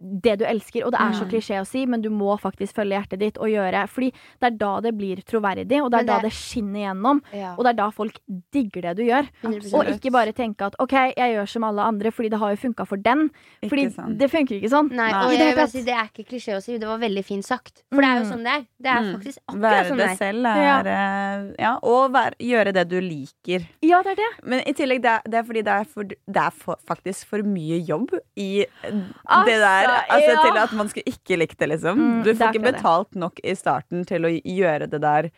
[0.00, 0.84] det du elsker.
[0.86, 1.30] Og det er så Mm.
[1.30, 4.10] klisjé å si, men du må faktisk følge hjertet ditt og gjøre Fordi
[4.40, 7.20] det er da det blir troverdig, og det er er da det- det skinner gjennom.
[7.34, 7.54] Ja.
[7.58, 8.18] Og det er da folk
[8.52, 9.28] digger det du gjør.
[9.42, 9.74] 100%.
[9.74, 12.56] Og ikke bare tenke at OK, jeg gjør som alle andre, fordi det har jo
[12.68, 13.30] funka for den.
[13.62, 14.18] Fordi sant.
[14.18, 14.90] det funker ikke sånn.
[14.90, 16.78] Nei, og det jeg vil si, det er ikke klisjé å si.
[16.78, 17.82] Det var veldig fint sagt.
[17.92, 18.32] For det er jo Mm.
[18.32, 18.66] sånn det er.
[18.80, 19.14] Det er Mm.
[19.20, 20.16] faktisk akkurat Være sånn det det er.
[20.16, 23.66] selv er eh, Ja, og være, gjøre det du liker.
[23.82, 24.44] Ja, det er det.
[24.48, 27.26] Men i tillegg, det er, det er fordi det er, for, det er for, faktisk
[27.26, 28.64] for mye jobb i
[29.28, 29.89] Altså, det der.
[30.08, 30.42] Altså, ja.
[30.44, 31.98] Til at man skulle ikke likt det, liksom.
[32.00, 33.20] Mm, du får ikke betalt det.
[33.20, 35.30] nok i starten til å gjøre det der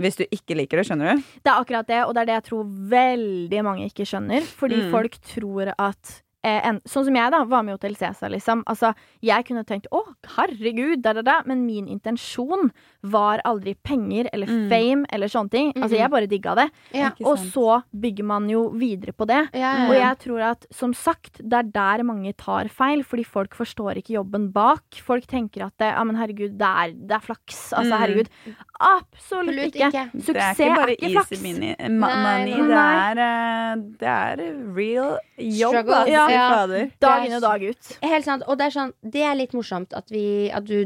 [0.00, 1.22] hvis du ikke liker det, skjønner du?
[1.44, 4.40] Det er akkurat det, og det er det jeg tror veldig mange ikke skjønner.
[4.56, 4.90] Fordi Mm.
[4.90, 8.62] folk tror at en, Sånn som jeg, da, var med i Hotell Cæsar, liksom.
[8.66, 10.00] Altså, jeg kunne tenkt å,
[10.36, 11.36] herregud, da, da, da.
[11.46, 12.70] Men min intensjon
[13.02, 14.68] var aldri penger eller Mm.
[14.68, 15.72] fame eller sånne ting.
[15.76, 16.70] Altså, jeg bare digga det.
[16.94, 17.10] Ja.
[17.24, 19.50] Og så bygger man jo videre på det.
[19.54, 20.08] Ja, Og ja.
[20.10, 24.14] jeg tror at, som sagt, det er der mange tar feil, fordi folk forstår ikke
[24.18, 24.82] jobben bak.
[25.02, 27.72] Folk tenker at det, ja, men herregud, det er, det er flaks.
[27.72, 28.00] Altså, Mm.
[28.02, 28.28] herregud.
[28.82, 29.88] Absolutt Absolutt ikke.
[29.88, 30.04] ikke.
[30.12, 32.54] Det Suksess er ikke bare er ikke easy mini, money.
[32.56, 32.62] nei.
[32.68, 34.44] Det, er, eh, det er
[34.76, 36.00] real jobb, Struggle.
[36.10, 36.24] Ja.
[36.32, 36.48] Ja.
[37.06, 37.92] Dag inn og dag ut.
[38.02, 38.46] Helt sant.
[38.48, 40.82] Og det er sånn Det er litt morsomt at, vi, at du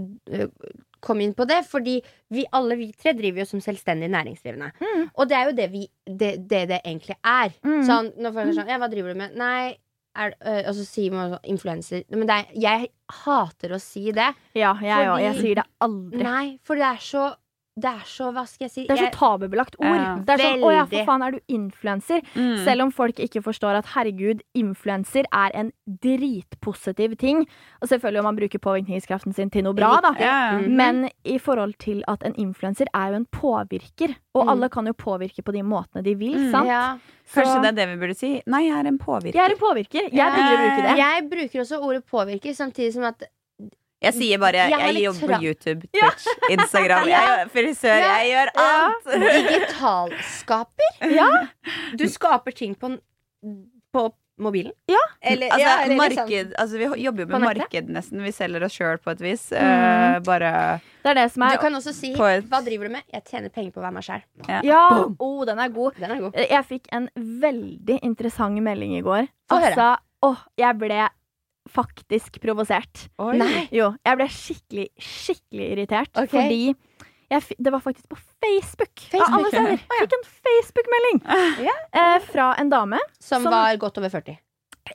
[1.07, 2.01] kom inn på det, fordi
[2.35, 4.73] vi alle vi tre driver jo som selvstendig næringsdrivende.
[4.81, 5.09] Mm.
[5.15, 7.53] Og det er jo det vi det det, det egentlig er.
[7.67, 7.83] Mm.
[7.87, 9.37] Sånn, når folk er sånn Ja, hva driver du med?
[9.39, 9.77] Nei
[10.17, 12.05] er, øh, Og så sier man sånn influenser.
[12.11, 12.89] Men det er, jeg
[13.23, 14.31] hater å si det.
[14.57, 15.21] Ja, jeg òg.
[15.21, 16.23] Jeg sier det aldri.
[16.25, 17.27] Nei, for det er så
[17.79, 18.83] Det er så Hva skal jeg si?
[18.89, 20.01] Det er så tabubelagt ord.
[20.01, 20.15] Ja.
[20.25, 22.23] Det er sånn, Å ja, for faen, er du influenser?
[22.35, 22.65] Mm.
[22.65, 27.45] Selv om folk ikke forstår at herregud, influenser er en dritpositiv ting.
[27.83, 30.15] Og selvfølgelig om man bruker påvirkningskraften sin til noe bra, da.
[30.21, 30.37] Ja.
[30.59, 30.71] Mm.
[30.79, 34.17] Men i forhold til at en influenser er jo en påvirker.
[34.35, 34.51] Og Mm.
[34.53, 36.51] alle kan jo påvirke på de måtene de vil, Mm.
[36.51, 36.67] sant?
[36.69, 36.99] Ja.
[37.27, 38.43] Så Kanskje det er det vi burde si?
[38.47, 39.33] Nei, jeg er en påvirker.
[39.35, 40.03] jeg er en påvirker.
[40.13, 40.31] Jeg Ja.
[40.31, 40.97] å bruke det.
[40.97, 43.23] Jeg bruker også ordet påvirker, samtidig som at
[44.05, 47.09] Jeg sier bare Jeg jeg, jobber på YouTube, Twitch, Instagram.
[47.15, 47.97] Jeg er frisør.
[47.97, 48.13] Ja.
[48.21, 48.67] Jeg gjør Ja.
[48.85, 49.09] alt.
[49.49, 50.93] digitalskaper.
[51.15, 51.31] Ja.
[51.97, 52.97] Du skaper ting på,
[53.93, 54.05] på
[54.39, 54.73] mobilen.
[54.93, 55.01] Ja.
[55.23, 58.23] Eller, Altså, ja, eller liksom- marked, altså, vi jobber jo med marked nesten.
[58.23, 59.47] Vi selger oss sjøl på et vis.
[59.57, 59.65] Mm.
[59.65, 60.51] Uh, bare
[61.03, 62.19] Det er det som Du er kan også si et-
[62.51, 64.23] 'hva driver du med?' Jeg tjener penger på å være meg sjæl.
[64.63, 65.93] Ja, oh, den er god.
[65.99, 66.35] Den er god.
[66.37, 69.29] Jeg fikk en veldig interessant melding i går.
[69.49, 69.73] Få høre.
[69.73, 71.09] Altså, åh, jeg ble
[71.73, 73.09] faktisk provosert.
[73.19, 73.37] Oi.
[73.41, 73.69] Nei.
[73.75, 76.13] Jo, jeg ble skikkelig, skikkelig irritert.
[76.15, 76.29] Okay.
[76.29, 76.77] Fordi
[77.31, 78.95] jeg, det var faktisk på Facebook.
[79.11, 79.27] Facebook?
[79.29, 79.85] Av alle steder.
[79.99, 81.23] Fikk en Facebook-melding
[81.67, 81.77] Ja.
[81.93, 83.01] eh, fra en dame.
[83.19, 84.39] Som, Som- var godt over 40.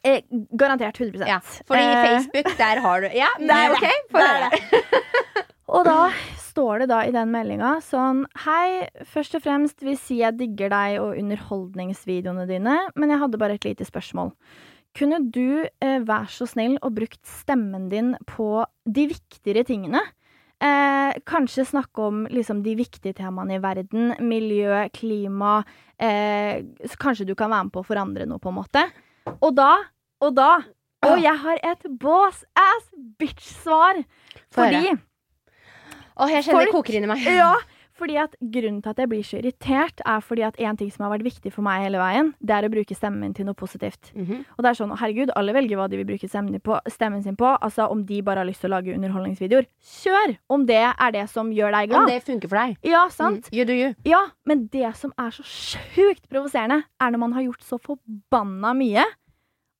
[0.07, 0.21] Eh,
[0.55, 1.39] garantert 100 Ja.
[1.67, 3.81] Fordi Eh, Facebook, der har du Ja, det nei, er OK.
[3.81, 3.91] det.
[4.11, 5.41] Få Det er høre.
[5.71, 5.97] Og da
[6.37, 10.69] står det da i den meldinga sånn Hei, først og fremst vil si jeg digger
[10.69, 14.31] deg og underholdningsvideoene dine, men jeg hadde bare et lite spørsmål.
[14.97, 20.01] Kunne du eh, være så snill og brukt stemmen din på de viktigere tingene?
[20.61, 24.11] Eh, kanskje snakke om liksom, de viktige temaene i verden.
[24.19, 25.61] Miljø, klima.
[25.97, 26.61] Eh,
[27.01, 28.83] kanskje du kan være med på å forandre noe, på en måte.
[29.39, 29.73] Og da,
[30.21, 30.51] og da
[31.01, 34.03] Og jeg har et boss ass bitch-svar.
[34.53, 37.23] Fordi Å, jeg kjenner det koker inni meg.
[37.25, 37.55] ja,
[38.01, 41.05] fordi at Grunnen til at jeg blir så irritert, er fordi at en ting som
[41.05, 43.57] har vært viktig for meg hele veien, det er å bruke stemmen min til noe
[43.57, 44.11] positivt.
[44.17, 44.41] Mhm.
[44.57, 47.37] Og det er sånn, herregud, Alle velger hva de vil bruke stemmen, på, stemmen sin
[47.37, 47.45] på.
[47.61, 50.35] Altså Om de bare har lyst til å lage underholdningsvideoer, kjør!
[50.49, 52.01] Om det er det som gjør deg glad.
[52.01, 52.77] Om det funker for deg.
[52.83, 53.49] Ja, sant?
[53.51, 53.57] Mm.
[53.57, 53.95] You do you.
[54.05, 58.73] Ja, Men det som er så sjukt provoserende, er når man har gjort så forbanna
[58.75, 59.05] mye,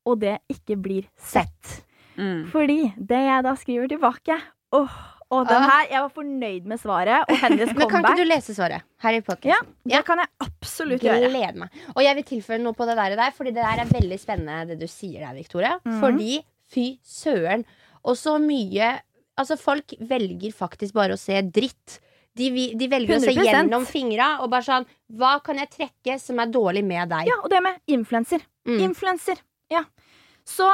[0.06, 1.82] og det ikke blir sett.
[2.18, 2.46] Mm.
[2.52, 4.36] Fordi det jeg da skriver tilbake
[4.76, 4.94] Åh,
[5.32, 8.56] og den her, Jeg var fornøyd med svaret og hennes Men kan ikke du lese
[8.56, 11.30] svaret her i Ja, det det kan jeg absolutt gjøre.
[11.32, 11.78] Gleder meg.
[11.96, 14.67] Og jeg vil tilføre noe på det der, der fordi det der er veldig spennende,
[14.67, 15.78] det du sier der, Victoria.
[15.86, 16.00] Mm.
[16.04, 16.41] Fordi
[16.72, 17.65] fy søren.
[18.04, 18.98] Og så mye
[19.39, 21.96] Altså, folk velger faktisk bare å se dritt.
[22.38, 24.86] De, de velger å se gjennom fingra og bare sånn
[25.20, 27.32] Hva kan jeg trekke som er dårlig med deg?
[27.32, 28.44] Ja, og det med influenser.
[28.67, 28.78] Mm.
[28.89, 29.41] Influenser.
[29.72, 29.86] Ja.
[30.48, 30.67] Så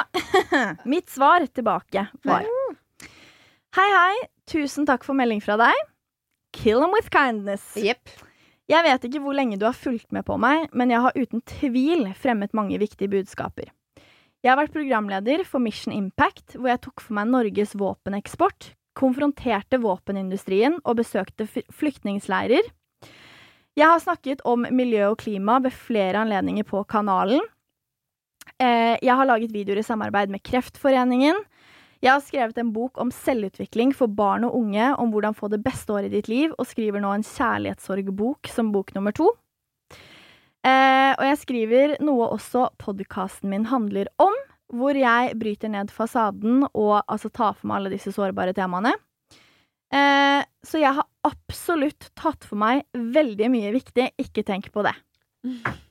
[0.92, 2.50] mitt svar tilbake var
[3.78, 4.28] Hei, hei.
[4.48, 5.76] Tusen takk for melding fra deg.
[6.56, 7.66] Kill them with kindness.
[7.78, 8.10] Yep.
[8.68, 11.44] Jeg vet ikke hvor lenge du har fulgt med på meg, men jeg har uten
[11.48, 13.70] tvil fremmet mange viktige budskaper.
[14.44, 19.80] Jeg har vært programleder for Mission Impact, hvor jeg tok for meg Norges våpeneksport, konfronterte
[19.84, 22.68] våpenindustrien og besøkte fly- flyktningleirer.
[23.78, 27.44] Jeg har snakket om miljø og klima ved flere anledninger på kanalen.
[28.60, 31.36] Eh, Jeg har laget videoer i samarbeid med Kreftforeningen.
[32.08, 35.60] Jeg har skrevet en bok om selvutvikling for barn og unge, om hvordan få det
[35.66, 39.28] beste året i ditt liv, og skriver nå en kjærlighetssorgbok som bok nummer to.
[40.64, 44.38] Eh, og jeg skriver noe også podkasten min handler om,
[44.72, 48.94] hvor jeg bryter ned fasaden og altså tar for meg alle disse sårbare temaene.
[49.92, 54.14] Eh, så jeg har absolutt tatt for meg veldig mye viktig.
[54.24, 54.96] Ikke tenk på det.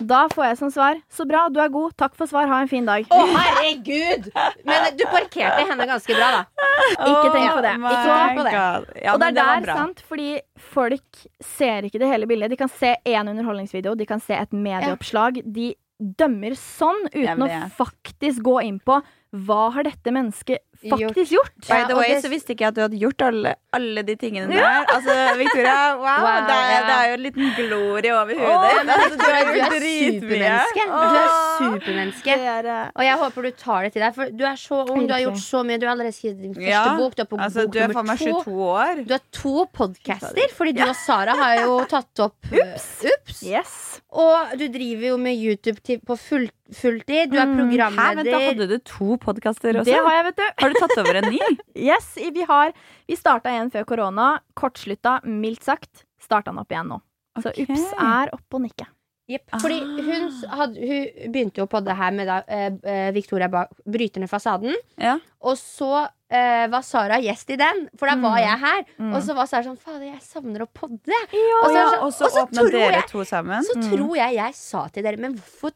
[0.00, 1.92] Da får jeg som svar Så bra, du er god.
[2.00, 2.48] Takk for svar.
[2.50, 3.04] Ha en fin dag.
[3.12, 4.30] Å, herregud!
[4.68, 6.68] Men du parkerte henne ganske bra, da.
[7.10, 7.74] Ikke tenk på det.
[7.76, 8.54] Oh Ikke tenk på det.
[8.56, 10.30] Ja, og det er det der, sant, fordi
[10.72, 12.52] folk ser ikke det hele bildet.
[12.54, 15.42] De kan se én underholdningsvideo, de kan se et medieoppslag.
[15.44, 19.00] De dømmer sånn uten å faktisk gå inn på
[19.46, 21.52] hva har dette mennesket faktisk gjort.
[21.68, 24.48] By the way, så visste ikke jeg at du hadde gjort alle, alle de tingene
[24.48, 24.84] der.
[24.94, 26.80] Altså, Victoria, wow, Wow, det, er, ja.
[26.86, 28.80] det er jo en liten glorie over hodet.
[28.86, 30.86] Men Altså, du er, du er supermenneske.
[30.90, 31.28] Du er
[31.60, 32.38] supermenneske.
[32.54, 35.04] Er, eh, Og jeg håper du tar det til deg, for du er så ung.
[35.08, 35.78] Du har gjort så mye.
[35.82, 37.16] Du har allerede skrevet din første Ja, bok.
[37.16, 38.32] Du er på Altså, bok du er nummer to.
[38.44, 39.04] 22 år.
[39.06, 42.88] Du har to podcaster, fordi du og Sara har jo tatt opp Ups.
[43.12, 43.42] Ups.
[43.46, 43.76] yes.
[44.10, 47.30] Og du driver jo med YouTube til, på full, fulltid.
[47.30, 48.00] Du er programleder.
[48.00, 49.86] Hæ, men da hadde du to podkaster også?
[49.86, 50.48] Det har jeg, vet du.
[50.70, 51.40] Har du tatt over en ny?
[51.90, 52.72] Yes, vi har
[53.10, 54.30] Vi starta en før korona.
[54.54, 56.04] Kortslutta, mildt sagt.
[56.22, 57.00] Starta den opp igjen nå.
[57.40, 57.52] Så.
[57.62, 58.86] Ups er opp og nikke.
[59.30, 59.44] Yep.
[59.62, 60.24] Fordi hun,
[60.58, 64.28] hadde, hun begynte jo på det her med da, eh, eh, Victoria bak bryter ned
[64.32, 64.74] fasaden.
[64.98, 65.12] Ja.
[65.46, 68.42] Og så eh, var Sara gjest i den, for da var Mm.
[68.42, 68.82] jeg her.
[68.98, 69.12] Mm.
[69.14, 71.14] Og så var Sara sånn Fader, jeg savner å podde.
[71.14, 73.62] Og, Og så- ja, og så og så åpna dere jeg- to sammen.
[73.70, 73.86] Så Mm.
[73.92, 75.72] tror jeg jeg sa til dere Men hvorfor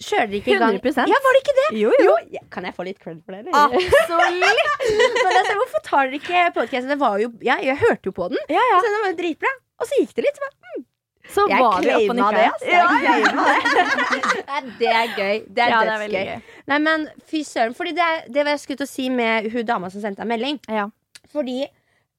[0.00, 0.78] kjører dere ikke i gang?
[0.80, 1.68] 100 Ja, var det ikke det?
[1.80, 2.14] Jo, jo.
[2.36, 3.40] Ja, Kan jeg få litt cred for det?
[3.46, 3.52] eller?
[3.54, 4.38] Absolutt.
[5.24, 6.90] Men altså, hvorfor tar dere ikke podkasten?
[6.92, 8.38] Det var jo ja, Jeg hørte jo på den.
[8.48, 8.78] Ja, ja.
[8.84, 9.52] Så den var jo dritbra.
[9.78, 10.38] Og så gikk det litt.
[10.38, 10.84] Så bare,
[11.34, 12.30] Så jeg var vi oppe og nikka.
[12.38, 12.46] det.
[12.52, 12.66] Altså.
[12.72, 14.68] Jeg claima det.
[14.80, 15.36] Det er gøy.
[15.54, 16.24] Det er Ja, det dødsgøy.
[16.28, 16.40] gøy.
[16.72, 17.74] Nei, men fy søren.
[17.76, 20.22] Fordi det, er- det var jeg skulle til å si med hun dama som sendte
[20.24, 20.58] deg melding.
[20.68, 20.86] Ja.
[21.32, 21.58] Fordi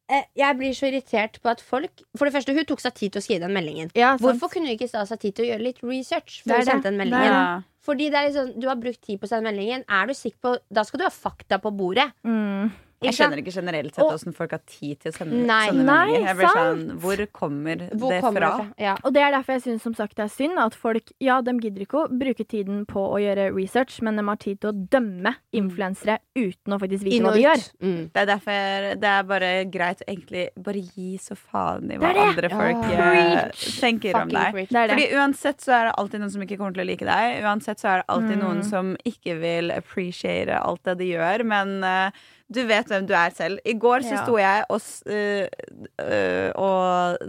[0.10, 3.22] jeg blir så irritert på at folk For det første, hun tok seg tid til
[3.22, 3.92] å skrive den meldingen.
[3.96, 4.16] Ja.
[4.18, 6.66] Hvorfor kunne hun ikke ta seg tid til å gjøre litt research Det før hun
[6.66, 6.72] det.
[6.72, 7.66] sendte den Det meldingen?
[7.86, 9.86] Fordi det er liksom, du har brukt tid på å sende meldingen.
[9.90, 12.10] Er du sikker på Da skal du ha fakta på bordet.
[12.28, 12.72] Mm.
[13.02, 13.32] Ikke sant?
[13.32, 15.70] skjønner ikke generelt sett åssen folk har tid til å sende Nei.
[15.70, 16.36] sånne meldinger.
[16.52, 18.50] Sånn, hvor kommer Hvor det kommer fra?
[18.50, 18.74] det fra?
[18.84, 18.96] Ja.
[19.06, 21.54] Og det er derfor jeg syns som sagt det er synd at folk Ja, de
[21.60, 24.88] gidder ikke å bruke tiden på å gjøre research, men de har tid til å
[24.90, 27.64] dømme influensere uten å faktisk vite hva de gjør.
[27.82, 28.02] Mm.
[28.12, 32.08] Det er derfor det er bare greit å egentlig bare gi så faen i hva
[32.12, 32.28] Det det.
[32.28, 33.48] andre folk Ja.
[33.80, 34.54] tenker Fucking om deg.
[34.54, 34.90] Det det.
[34.90, 37.44] Fordi uansett så er det alltid noen som ikke kommer til å like deg.
[37.44, 38.44] Uansett så er det alltid Mm.
[38.44, 41.44] noen som ikke vil appreciate alt det de gjør.
[41.46, 42.12] Men eh,
[42.50, 43.60] du vet hvem du er selv.
[43.64, 47.20] I går så sto jeg og, eh, og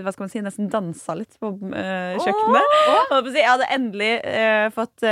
[0.00, 2.76] hva skal man si, nesten dansa litt på eh, kjøkkenet.
[2.88, 3.12] Oh!
[3.12, 5.04] på Jeg hadde endelig eh, fått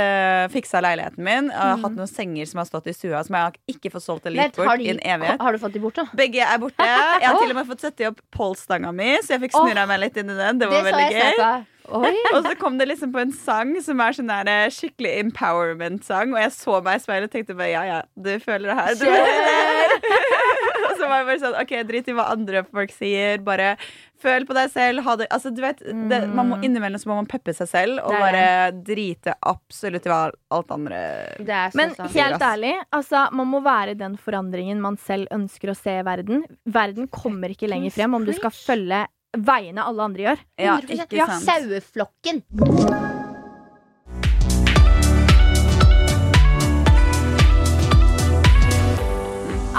[0.55, 1.51] fiksa leiligheten min.
[1.53, 1.83] Og Mm.
[1.83, 4.47] hatt noen senger som har stått i stua, som jeg har ikke fått solgt eller
[4.47, 5.39] gitt bort i en evighet.
[5.41, 6.07] har du fått de bort, da?
[6.17, 6.81] Begge er borte.
[6.89, 9.99] Jeg har til og med fått sette opp polstanga mi, så jeg fikk snurra meg
[10.07, 10.59] litt inn i den.
[10.59, 11.65] Det var det veldig gøy.
[12.35, 16.33] Og så kom det liksom på en sang som er sånn der eh, skikkelig empowerment-sang,
[16.35, 18.99] og jeg så meg i speilet og tenkte bare ja, ja, du føler det her.
[18.99, 19.07] Du
[20.89, 23.73] og så var jeg bare sånn OK, drit i hva andre folk sier, bare
[24.19, 25.03] føl på deg selv.
[25.05, 28.01] Ha det Altså, du vet, det, man må, innimellom så må man peppe seg selv
[28.03, 28.45] og Det bare
[28.89, 30.21] drite absolutt i hva
[30.55, 30.99] alt andre
[31.37, 32.15] Det er så Men sant.
[32.15, 36.43] helt ærlig, altså, man må være den forandringen man selv ønsker å se i verden.
[36.69, 39.05] Verden kommer ikke lenger frem om du skal følge
[39.37, 40.45] veiene alle andre gjør.
[40.57, 41.45] Ja, ikke sant.
[41.45, 42.43] Saueflokken.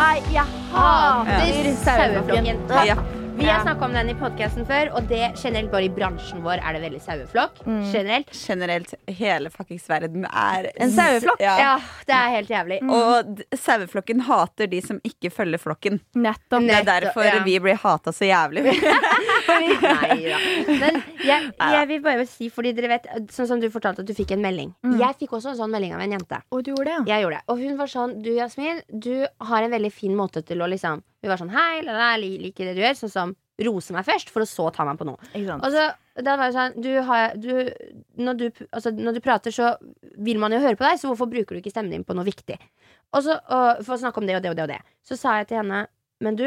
[0.00, 2.68] Nei, jeg hater saueflokken.
[2.88, 3.00] Ja.
[3.40, 6.60] Vi har snakka om den i podkasten før, og det generelt bare i bransjen vår
[6.60, 7.62] er det veldig saueflokk.
[7.64, 7.78] Mm.
[7.88, 8.34] Generelt.
[8.36, 11.40] Generelt, hele fuckings verden er En saueflokk?
[11.40, 11.54] Ja.
[11.60, 11.72] Ja,
[12.06, 12.80] det er helt jævlig.
[12.84, 16.02] Og saueflokken hater de som ikke følger flokken.
[16.12, 16.68] Nettopp.
[16.68, 17.40] Det er derfor ja.
[17.46, 18.66] vi blir hata så jævlig.
[19.50, 20.38] Nei da.
[20.80, 24.14] Men jeg, jeg vil bare si, fordi dere vet Sånn som du fortalte at du
[24.16, 24.72] fikk en melding.
[24.86, 24.96] Mm.
[25.02, 26.40] Jeg fikk også en sånn melding av en jente.
[26.54, 27.04] Og du gjorde det, ja?
[27.14, 27.44] Jeg gjorde det.
[27.54, 29.12] Og hun var sånn Du, Jasmin, du
[29.50, 32.38] har en veldig fin måte til å liksom Hun var sånn Hei, la, la, li-
[32.42, 32.98] liker det du gjør.
[33.04, 35.18] Sånn som rose meg først, for å så ta meg på noe.
[35.60, 35.82] Og så
[36.24, 37.50] da var det sånn du har, du,
[38.16, 39.74] når, du, altså, når du prater, så
[40.16, 42.24] vil man jo høre på deg, så hvorfor bruker du ikke stemmen din på noe
[42.24, 42.56] viktig?
[43.12, 44.80] Og så, og, For å snakke om det og det og det og det.
[45.04, 45.82] Så sa jeg til henne
[46.24, 46.46] Men du,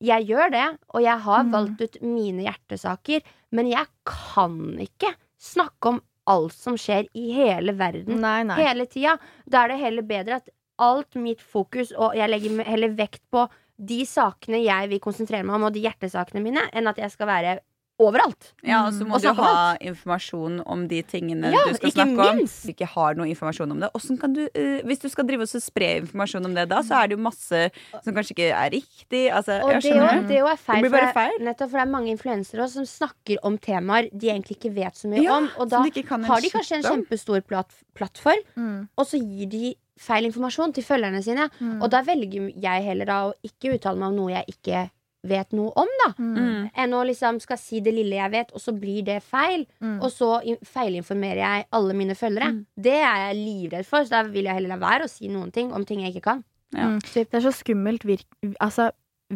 [0.00, 1.52] jeg gjør det, og jeg har Mm.
[1.52, 7.72] valgt ut mine hjertesaker, men jeg kan ikke snakke om alt som skjer i hele
[7.78, 8.56] verden Nei, nei.
[8.56, 9.18] hele tida.
[9.48, 13.48] Da er det heller bedre at alt mitt fokus, og jeg legger heller vekt på
[13.78, 17.26] de sakene jeg vil konsentrere meg om, og de hjertesakene mine, enn at jeg skal
[17.26, 17.58] være
[17.98, 18.52] overalt.
[18.66, 22.26] Ja, og så må Og du ha informasjon om de tingene Ja, du skal snakke
[22.30, 22.40] om.
[22.42, 23.90] Hvis du ikke har noe informasjon om det.
[24.20, 27.08] Kan du, uh, hvis du skal drive og spre informasjon om det da, så er
[27.08, 27.62] det jo masse
[28.04, 29.22] som kanskje ikke er riktig.
[29.32, 30.82] Altså, Og jeg det jo- det jo er feil.
[30.82, 31.38] Det blir bare for feil.
[31.40, 34.94] Nettopp, for det er mange influensere også som snakker om temaer de egentlig ikke vet
[34.94, 35.50] så mye Ja, om.
[35.58, 38.88] Og da de kan har de kanskje en kjempestor platt, plattform, Mm.
[38.96, 41.48] og så gir de feil informasjon til følgerne sine.
[41.60, 41.82] Mm.
[41.82, 44.90] Og da velger jeg heller da å ikke uttale meg om noe jeg ikke
[45.26, 46.10] vet noe om, da.
[46.18, 46.34] Mm.
[46.36, 46.66] Mm.
[46.82, 49.64] Enn å liksom skal si det lille jeg vet, og så blir det feil.
[49.80, 49.96] Mm.
[50.00, 50.28] Og så
[50.66, 52.52] feilinformerer jeg alle mine følgere.
[52.52, 52.60] Mm.
[52.76, 55.50] Det er jeg livredd for, så da vil jeg heller la være å si noen
[55.54, 56.44] ting om ting jeg ikke kan.
[56.76, 56.92] Ja.
[56.92, 57.00] Mm.
[57.00, 58.26] Det er så skummelt virk
[58.60, 58.90] altså,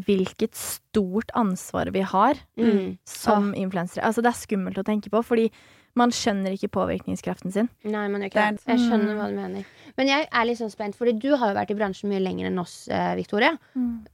[0.06, 2.98] hvilket stort ansvar vi har Mm.
[3.04, 4.04] som influensere.
[4.04, 5.50] Altså, det er skummelt å tenke på, fordi
[5.98, 7.68] man skjønner ikke påvirkningskraften sin.
[7.82, 8.62] Nei, man gjør ikke det.
[8.68, 9.64] Jeg skjønner hva du mener.
[9.96, 12.46] Men jeg er litt sånn spent, Fordi du har jo vært i bransjen mye lenger
[12.46, 13.58] enn oss, eh, Victoria.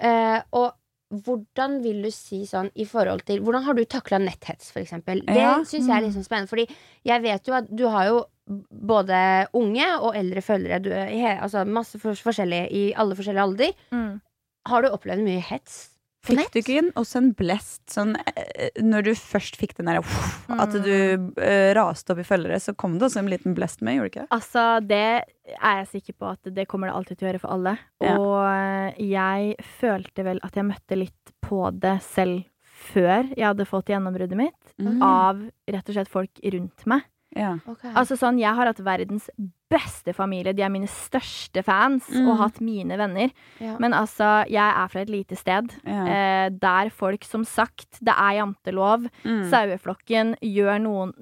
[0.00, 0.72] Uh, og
[1.12, 5.20] hvordan vil du si sånn i forhold til Hvordan har du takla netthets, for eksempel?
[5.26, 5.58] Det Ja.
[5.62, 6.48] syns jeg er litt sånn spennende.
[6.48, 6.66] Fordi
[7.04, 8.26] jeg vet jo at du har jo
[8.70, 10.82] både unge og eldre følgere.
[10.82, 13.72] Du, altså masse forskjellige i alle forskjellige alder.
[13.92, 14.20] Mm.
[14.66, 15.95] Har du opplevd mye hets
[16.26, 16.52] Fikk nett?
[16.52, 20.16] du ikke en- også en blest sånn eh, Når du først fikk den der uff,
[20.50, 20.82] At Mm.
[20.82, 24.10] du uh, raste opp i følgere, så kom det også en liten blest med, gjorde
[24.10, 24.26] det ikke?
[24.34, 25.24] Altså, det
[25.62, 27.78] er jeg sikker på at det kommer det alltid til å gjøre for alle.
[28.02, 28.16] Ja.
[28.18, 32.44] Og eh, jeg følte vel at jeg møtte litt på det selv
[32.92, 34.74] før jeg hadde fått gjennombruddet mitt.
[34.78, 35.00] Mm.
[35.02, 37.02] Av rett og slett folk rundt meg.
[37.36, 37.52] Ja.
[37.68, 37.92] Okay.
[37.94, 39.28] Altså sånn, Jeg har hatt verdens
[39.68, 40.52] beste familie.
[40.54, 42.28] De er mine største fans Mm.
[42.30, 43.30] og hatt mine venner.
[43.60, 43.76] Ja.
[43.78, 46.06] Men altså, jeg er fra et lite sted Ja.
[46.06, 49.08] eh, der folk som sagt Det er jantelov.
[49.24, 49.50] Mm.
[49.50, 51.12] Saueflokken gjør noen,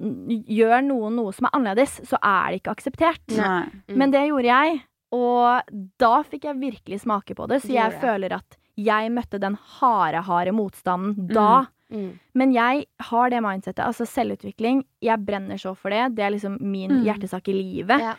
[0.47, 3.25] gjør noen noe som er annerledes, så er det ikke akseptert.
[3.27, 3.97] Mm.
[3.97, 5.61] Men det gjorde jeg, og
[5.97, 7.61] da fikk jeg virkelig smake på det.
[7.63, 8.01] Så jeg det.
[8.01, 11.67] føler at jeg møtte den harde, harde motstanden da.
[11.91, 12.19] Mm.
[12.33, 13.85] Men jeg har det mindsettet.
[13.85, 14.83] Altså selvutvikling.
[15.01, 16.15] Jeg brenner så for det.
[16.17, 17.03] Det er liksom min Mm.
[17.05, 17.99] hjertesak i livet.
[18.01, 18.15] Ja.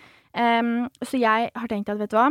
[0.61, 2.31] Um, så jeg har tenkt at vet du hva?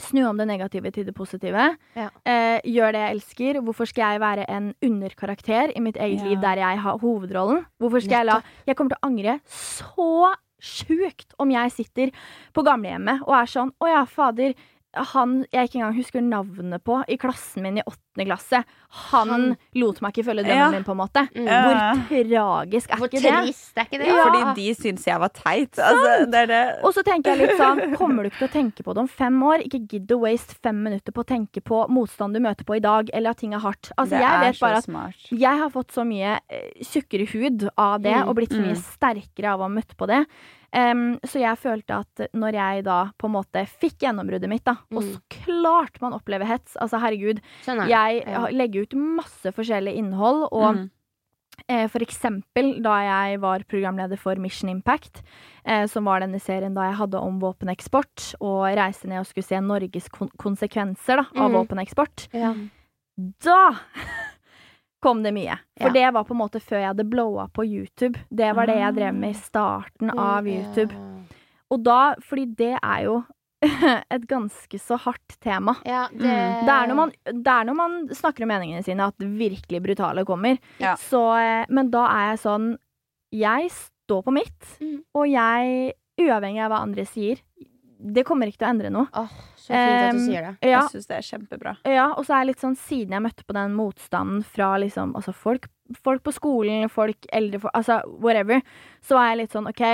[0.00, 1.76] Snu om det negative til det positive.
[1.94, 2.08] Ja.
[2.26, 3.60] Uh, gjør det jeg elsker.
[3.62, 6.28] Hvorfor skal jeg være en underkarakter i mitt eget Ja.
[6.28, 7.64] liv der jeg har hovedrollen?
[7.78, 12.10] Hvorfor skal jeg la Jeg kommer til å angre så sjukt om jeg sitter
[12.54, 14.54] på gamlehjemmet og er sånn Å ja, fader.
[14.94, 18.58] Han jeg ikke engang husker navnet på i klassen min i åttende klasse,
[19.08, 20.70] han, Han- lot meg ikke følge drømmen Ja.
[20.70, 21.22] min, på en måte.
[21.32, 21.46] Mm.
[21.48, 23.32] Hvor tragisk er Hvor ikke det?
[23.32, 24.06] Hvor trist er ikke det?
[24.10, 24.24] Ja.
[24.26, 25.78] Fordi de syns jeg var teit.
[25.80, 26.62] Altså, det er det.
[26.84, 29.08] Og så tenker jeg litt sånn, kommer du ikke til å tenke på det om
[29.08, 29.64] fem år?
[29.64, 32.84] Ikke gidd å waste fem minutter på å tenke på motstand du møter på i
[32.84, 33.92] dag, eller at ting er hardt.
[33.96, 35.28] Altså, det jeg er vet så bare at smart.
[35.32, 38.76] jeg har fått så mye eh, tjukkere hud av det, Mm, og blitt så mye
[38.76, 38.84] mm.
[38.92, 40.26] sterkere av å ha møtt på det.
[40.72, 44.76] Em, så jeg følte at når jeg da på en måte fikk gjennombruddet mitt, da,
[44.90, 45.12] og Mm.
[45.12, 48.46] så klart man opplever hets Altså herregud, Sånn er jeg Ja.
[48.48, 50.90] legger ut masse forskjellig innhold, og Mm.
[51.68, 52.96] Eh, For eksempel da
[53.28, 55.20] jeg var programleder for Mission Impact,
[55.66, 59.44] eh, som var denne serien da jeg hadde om våpeneksport, og reiste ned og skulle
[59.44, 61.66] se Norges kon konsekvenser da, av Mm.
[61.68, 62.28] våpeneksport.
[62.32, 62.54] Ja.
[63.44, 63.76] Da
[65.02, 65.58] kom det mye.
[65.80, 65.92] For Ja.
[65.92, 68.18] det var på en måte før jeg hadde blowa på YouTube.
[68.30, 70.94] Det var det jeg drev med i starten av YouTube.
[71.72, 73.24] Og da, fordi det er jo
[74.10, 75.76] et ganske så hardt tema.
[75.86, 76.64] Ja, det, Mm.
[76.66, 79.82] Det er, når man, det er når man snakker om meningene sine at det virkelig
[79.84, 80.58] brutale kommer.
[80.82, 80.96] Ja.
[80.96, 82.72] Så, eh, men da er jeg sånn
[83.32, 84.98] Jeg står på mitt, Mm.
[85.14, 87.38] og jeg, uavhengig av hva andre sier
[88.02, 89.06] Det kommer ikke til å endre noe.
[89.14, 90.52] Åh, så fint at du sier det.
[90.66, 91.76] Ja, Jeg syns det er kjempebra.
[91.86, 95.12] ja, og så er jeg litt sånn Siden jeg møtte på den motstanden fra liksom
[95.18, 95.68] Altså folk,
[96.02, 98.60] folk på skolen, folk eldre folk, Altså whatever.
[99.02, 99.84] Så er jeg litt sånn OK,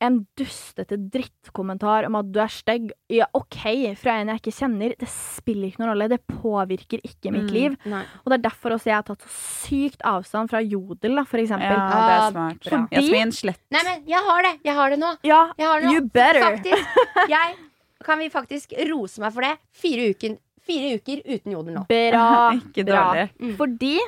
[0.00, 3.58] en dustete drittkommentar om at du er stygg, ja OK,
[4.00, 6.08] fra en jeg ikke kjenner, det spiller ikke noen rolle.
[6.08, 7.52] Det påvirker ikke mitt Mm.
[7.52, 7.76] liv.
[7.84, 8.02] Nei.
[8.24, 9.32] Og det er derfor også jeg har tatt så
[9.68, 12.60] sykt avstand fra Jodel, da, for Ja, det Ah, er smart.
[12.64, 13.60] fordi- Jasmin, slett.
[13.70, 14.54] Nei, men jeg har det!
[14.64, 15.16] Jeg har det nå.
[15.22, 15.92] Ja, Jeg har det nå.
[15.92, 16.40] you better!
[16.40, 16.86] Faktisk.
[17.28, 17.56] Jeg,
[18.02, 19.58] kan vi faktisk rose meg for det?
[19.72, 21.86] Fire uker, fire uker uten jodel nå.
[21.88, 22.52] Bra.
[22.60, 23.26] Ikke bra.
[23.38, 23.56] Mm.
[23.56, 23.98] Fordi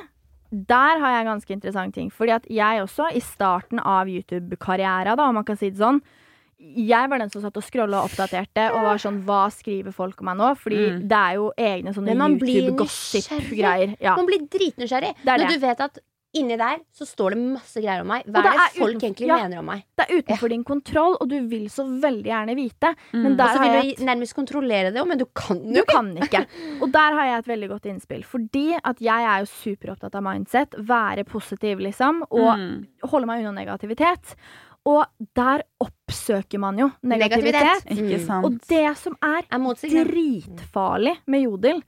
[0.53, 2.11] der har jeg en ganske interessant ting.
[2.13, 6.01] Fordi at jeg også, i starten av YouTube-karriera, da, om man kan si det sånn
[6.63, 10.21] jeg var den som satt og scrolla og oppdaterte og var sånn Hva skriver folk
[10.21, 10.51] om meg nå?
[10.55, 11.01] Fordi Mm.
[11.09, 13.95] det er jo egne sånne YouTube-gossip-greier.
[13.99, 14.15] Ja.
[14.15, 15.11] Man blir dritnysgjerrig.
[15.11, 15.49] Er Når det.
[15.49, 15.99] du vet at
[16.33, 18.23] inni der så står det masse greier om meg.
[18.25, 19.35] Hva det er det folk uten- egentlig ja.
[19.43, 19.83] mener om meg?
[19.97, 22.95] Det er utenfor din kontroll, og du vil så veldig gjerne vite.
[23.13, 23.37] Men Mm.
[23.37, 25.93] der Og så vil du nærmest kontrollere det, men du kan jo Du ikke.
[25.93, 26.45] kan ikke.
[26.81, 28.23] Og der har jeg et veldig godt innspill.
[28.23, 30.69] Fordi at jeg er jo superopptatt av mindset.
[30.77, 32.23] Være positiv, liksom.
[32.31, 32.87] Og Mm.
[33.03, 34.35] holde meg unna negativitet.
[34.85, 35.05] Og
[35.35, 37.85] der oppsøker man jo negativitet.
[37.85, 37.97] Negativitet.
[37.97, 38.25] Ikke Mm.
[38.25, 38.45] sant?
[38.45, 39.59] Og det som er Er
[40.05, 41.81] dritfarlig med jodel,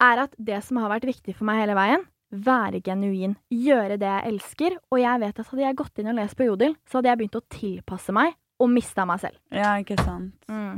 [0.00, 3.36] er at det som har vært viktig for meg hele veien, være genuin.
[3.52, 4.76] Gjøre det jeg elsker.
[4.90, 7.18] Og jeg vet at hadde jeg gått inn og lest på jodel, så hadde jeg
[7.22, 9.36] begynt å tilpasse meg og mista meg selv.
[9.50, 10.32] Ja, ikke sant.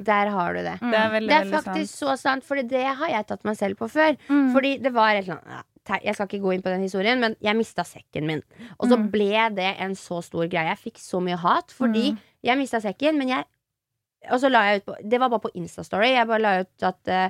[0.04, 0.78] Der har du det.
[0.80, 2.16] Det er veldig, Det er faktisk sant.
[2.16, 4.16] så sant, for det har jeg tatt meg selv på før.
[4.28, 4.52] Mm.
[4.54, 5.70] Fordi det var et eller annet
[6.02, 8.42] Jeg skal ikke gå inn på den historien, men jeg mista sekken min.
[8.80, 9.10] Og så Mm.
[9.10, 10.72] ble det en så stor greie.
[10.72, 12.18] Jeg fikk så mye hat fordi Mm.
[12.42, 13.44] jeg mista sekken, men jeg
[14.32, 16.14] Og så la jeg ut på Det var bare på Instastory.
[16.16, 17.28] Jeg bare la ut at eh,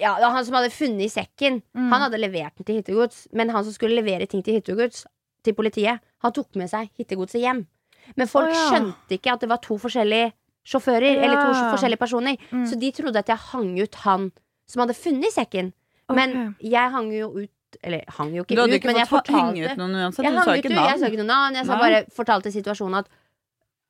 [0.00, 1.90] ja, han som hadde funnet i sekken, Mm.
[1.92, 3.26] han hadde levert den til hittegods.
[3.32, 5.04] Men han som skulle levere ting til hittegods,
[5.44, 7.66] til politiet, han tok med seg hittegodset hjem.
[8.16, 8.70] Men folk oh, ja.
[8.70, 10.32] skjønte ikke at det var to forskjellige
[10.66, 11.22] sjåfører, Ja.
[11.22, 12.36] eller to forskjellige personer.
[12.50, 12.66] Mm.
[12.66, 14.32] Så de trodde at jeg hang ut han
[14.66, 15.72] som hadde funnet i sekken.
[16.10, 17.50] Men jeg hang jo ut
[17.84, 19.94] Eller hang jo ikke Du hadde ut, ikke men jeg fått henge fortalte ut noen
[20.00, 20.24] uansett.
[20.24, 21.54] jeg, hang sa ut, jo, jeg sa ikke noe navn.
[21.54, 23.08] Jeg sa bare fortalte situasjonen at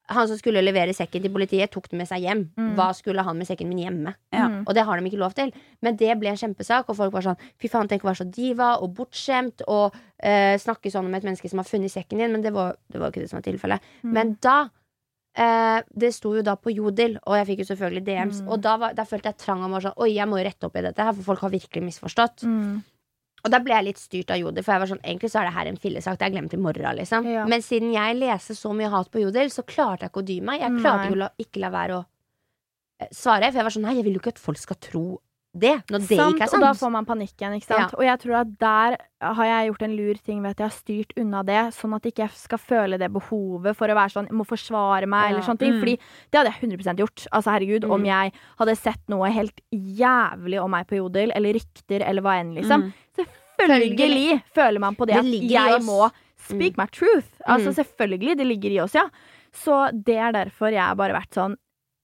[0.09, 2.46] han som skulle levere sekken til politiet, tok den med seg hjem.
[2.56, 2.70] Mm.
[2.78, 4.14] Hva skulle han med sekken min hjemme?
[4.34, 4.46] Ja.
[4.48, 4.62] Mm.
[4.64, 5.52] Og det har de ikke lov til.
[5.84, 8.28] Men det ble en kjempesak, og folk var sånn Fy faen, tenk å være så
[8.32, 12.34] diva og bortskjemt og uh, snakke sånn om et menneske som har funnet sekken din.
[12.34, 13.88] Men det var, det var ikke det som var tilfellet.
[14.02, 14.12] Mm.
[14.16, 18.44] Men da uh, Det sto jo da på Jodel, og jeg fikk jo selvfølgelig DMs.
[18.44, 18.52] Mm.
[18.52, 20.70] Og da, var, da følte jeg trang om å sånn Oi, jeg må jo rette
[20.70, 22.48] opp i dette her, for folk har virkelig misforstått.
[23.45, 25.49] Og da ble jeg litt styrt av Jodel, for jeg var sånn, egentlig så er
[25.49, 26.18] det her en fillesak.
[26.18, 27.28] Det er glemt i morgen, liksom.
[27.30, 27.45] Ja.
[27.51, 30.39] Men siden jeg leser så mye hat på Jodel, så klarte jeg ikke å dy
[30.49, 30.62] meg.
[30.64, 33.86] Jeg klarte ikke å la, ikke la være å eh, svare, for jeg var sånn
[33.86, 35.05] Nei, jeg vil jo ikke at folk skal tro
[35.57, 37.55] det, når det sant, ikke er Og da får man panikk igjen.
[37.57, 37.94] ikke sant?
[37.96, 40.76] Og jeg tror at der har jeg gjort en lur ting ved at jeg har
[40.76, 44.28] styrt unna det, sånn at jeg ikke skal føle det behovet for å være sånn,
[44.30, 45.28] må forsvare meg, Ja.
[45.30, 45.72] eller sånne ting.
[45.72, 45.80] Mm.
[45.80, 45.96] Fordi
[46.30, 47.26] det hadde jeg 100 gjort.
[47.32, 47.92] Altså herregud, Mm.
[47.96, 52.38] Om jeg hadde sett noe helt jævlig om meg på Jodel, eller rykter, eller hva
[52.40, 52.82] enn, liksom.
[52.92, 53.26] Mm.
[53.59, 57.26] Selvfølgelig føler man på det, Det at jeg må speak my truth.
[57.46, 57.74] Altså Mm.
[57.84, 59.09] Selvfølgelig, det ligger i oss, ja.
[59.53, 61.57] Så det er derfor jeg har bare vært sånn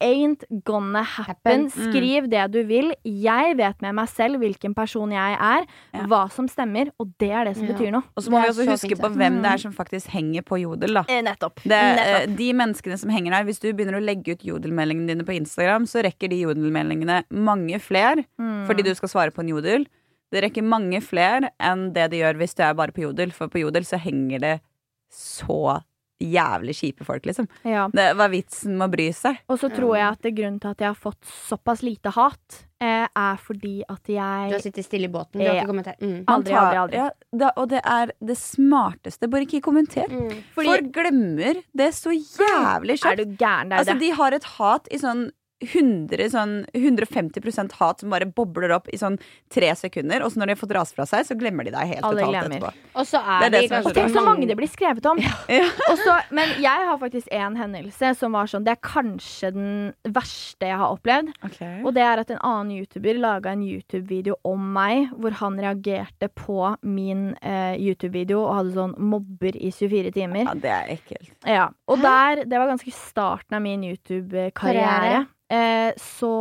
[0.02, 1.24] Ain't gonna happen.
[1.24, 1.60] Happen.
[1.70, 1.92] Mm.
[1.92, 2.92] Skriv det du vil.
[3.04, 6.06] Jeg vet med meg selv hvilken person jeg er, Ja.
[6.06, 7.72] hva som stemmer, og det er det som Ja.
[7.72, 8.02] betyr noe.
[8.16, 9.54] Og så må vi også huske fint på hvem det Mm.
[9.54, 11.02] er som faktisk henger på Jodel, da.
[11.04, 11.62] nettopp.
[11.62, 12.36] Det, eh, nettopp.
[12.36, 15.84] de menneskene som henger der, hvis du begynner å legge ut jodelmeldingene dine på Instagram,
[15.86, 18.66] så rekker de jodelmeldingene mange flere Mm.
[18.66, 19.86] fordi du skal svare på en jodel.
[20.32, 23.46] Det rekker mange flere enn det de gjør hvis du er bare på jodel, for
[23.48, 24.60] på jodel så henger det
[25.12, 25.82] så
[26.32, 27.48] jævlig kjipe folk, liksom.
[27.64, 27.88] ja.
[27.92, 29.38] Det var vitsen med å bry seg.
[29.48, 33.06] Og så tror jeg at grunnen til at jeg har fått såpass lite hat, eh,
[33.16, 36.00] er fordi at jeg Du har sittet stille i båten, du har ikke kommentert.
[36.00, 36.24] Mm.
[36.26, 36.96] Aldri, tar- aldri, aldri.
[36.96, 37.10] Ja,
[37.44, 39.28] da, og det er det smarteste.
[39.30, 40.08] Bare ikke kommenter.
[40.10, 40.42] Mm.
[40.54, 43.16] Fordi- Folk glemmer det så jævlig Er kjapt.
[43.16, 43.68] du gæren?
[43.68, 44.00] Det er Altså, det.
[44.00, 45.30] de har et hat i sånn
[45.62, 49.18] 100, sånn 150% hat som bare bobler opp i sånn
[49.52, 50.22] tre sekunder.
[50.24, 52.24] Og så når de har fått rast fra seg, så glemmer de deg helt Alle
[52.24, 52.58] totalt glemmer.
[52.74, 52.98] etterpå.
[53.00, 55.06] Og så er, Det er det de, er Og tenk så mange det blir skrevet
[55.06, 55.18] om.
[55.54, 55.64] Ja.
[55.90, 59.94] Og så- men jeg har faktisk en hendelse som var sånn Det er kanskje den
[60.04, 61.32] verste jeg har opplevd.
[61.84, 66.28] Og det er at en annen YouTuber laga en YouTube-video om meg, hvor han reagerte
[66.34, 70.44] på min eh, YouTube-video og hadde sånn 'mobber i 24 timer'.
[70.44, 71.30] Ja, det er ekkelt.
[71.46, 75.26] Ja, Og der, det var ganske starten av min YouTube-karriere.
[75.54, 76.32] Eh, så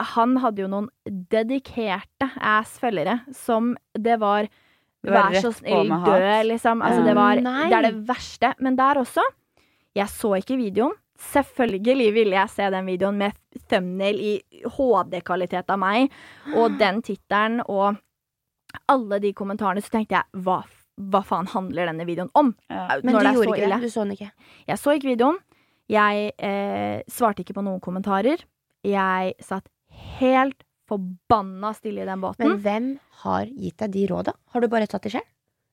[0.00, 4.48] han hadde jo noen dedikerte ass-følgere som det var
[5.00, 6.82] Vær så snill, dø, liksom.
[6.84, 8.50] Altså, det, var, det er det verste.
[8.60, 9.24] Men der også
[9.96, 10.92] Jeg så ikke videoen.
[11.20, 13.36] Selvfølgelig ville jeg se den videoen med
[13.68, 14.34] thumbnail i
[14.76, 16.12] HD-kvalitet av meg,
[16.56, 17.98] og den tittelen og
[18.88, 20.60] alle de kommentarene, så tenkte jeg hva,
[21.10, 22.54] hva faen handler denne videoen om?
[22.70, 23.00] Ja.
[23.02, 23.80] Men du gjorde ikke det.
[23.82, 24.30] Du så den ikke.
[24.68, 25.40] Jeg så ikke videoen.
[25.90, 28.42] Jeg eh, svarte ikke på noen kommentarer.
[28.86, 29.66] Jeg satt
[30.20, 32.46] helt forbanna stille i den båten.
[32.46, 32.88] Men hvem
[33.24, 34.34] har gitt deg de råda?
[34.54, 35.28] Har du bare tatt det selv?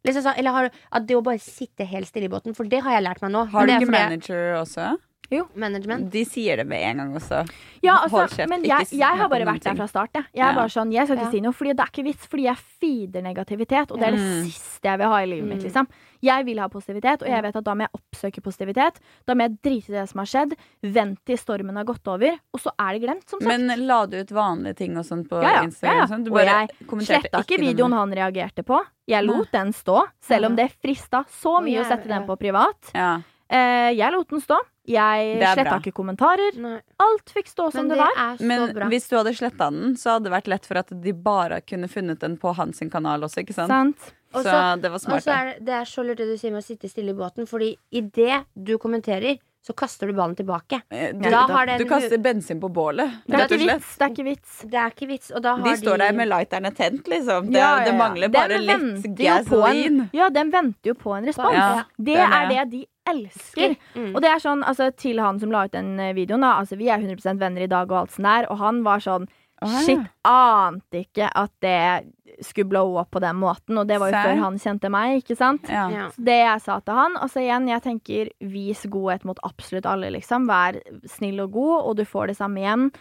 [0.07, 2.79] Liksom eller har du, at det å bare sitte helt stille i båten, for det
[2.85, 3.43] har jeg lært meg nå.
[3.51, 4.93] Har du ikke manager også?
[5.29, 5.47] Jo.
[5.55, 6.09] management.
[6.11, 7.41] De sier det med en gang også.
[7.83, 10.09] Ja, Hold altså, kjeft, men jeg, jeg har bare vært der fra start.
[10.15, 10.55] Jeg, jeg er Ja.
[10.55, 11.31] bare sånn, jeg skal ikke Ja.
[11.31, 12.27] si noe, fordi det er ikke vits.
[12.27, 14.43] Fordi jeg feeder negativitet, og det er det Mm.
[14.47, 15.59] siste jeg vil ha i livet mitt.
[15.59, 15.63] Mm.
[15.71, 15.87] liksom
[16.23, 18.95] Jeg vil ha positivitet, og jeg vet at da må jeg oppsøke positivitet.
[19.27, 22.39] Da må jeg drite i det som har skjedd, vente til stormen har gått over,
[22.53, 23.47] og så er det glemt, som sagt.
[23.59, 25.93] Men la du ut vanlige ting og sånt på Ja, ja, Instagram?
[25.93, 26.03] ja, ja.
[26.03, 26.31] og sånn?
[26.31, 28.81] Og jeg Sletta ikke videoen han reagerte på.
[29.07, 32.91] Jeg lot den stå, selv om det frista så mye å sette den på privat.
[32.95, 33.21] Ja.
[33.49, 34.57] Eh, jeg lot den stå.
[34.87, 36.55] Jeg sletta ikke kommentarer.
[36.63, 36.77] Nei.
[37.03, 38.37] Alt fikk stå som Men det det var.
[38.51, 38.87] Men bra.
[38.93, 41.89] hvis du hadde sletta den, så hadde det vært lett for at de bare kunne
[41.91, 43.67] funnet den på hans kanal også, ikke sant?
[43.69, 44.13] Sant?
[44.31, 45.23] Så også, det var smart.
[45.25, 45.33] det.
[45.33, 47.47] er det, det er så lurt det du sier med å sitte stille i båten,
[47.47, 50.81] fordi idet du kommenterer, så kaster du ballen tilbake.
[50.91, 53.65] Eh, Du, Da har den du kaster bensin på bålet, Det er rett og ikke
[53.67, 53.81] slett.
[53.81, 53.95] vits.
[53.97, 54.59] Det er ikke vits.
[54.71, 57.49] Det er ikke vits, og da har De står der med lighterne tent, liksom.
[57.51, 59.99] Det, Ja, ja, det mangler bare litt gasolin.
[60.01, 61.55] En, ja, den venter jo på en respons.
[61.57, 62.55] Ja, det det er er det.
[62.69, 63.75] det de elsker.
[63.95, 64.13] Mm.
[64.13, 66.57] Og det er sånn, altså til han som la ut den eh, videoen, da.
[66.61, 69.29] Altså, vi er 100 venner i dag og alt sånn der, og han var sånn
[69.57, 69.79] Aha.
[69.81, 73.77] Shit, ante ikke at det skulle blow up på den måten.
[73.81, 74.27] Og det var jo Sær?
[74.27, 75.69] før han kjente meg, ikke sant?
[75.71, 75.87] Ja.
[75.89, 76.09] Ja.
[76.13, 80.11] Så det jeg sa til han Altså igjen, jeg tenker vis godhet mot absolutt alle,
[80.13, 80.45] liksom.
[80.49, 80.77] Vær
[81.09, 82.91] snill og god, og du får det samme igjen.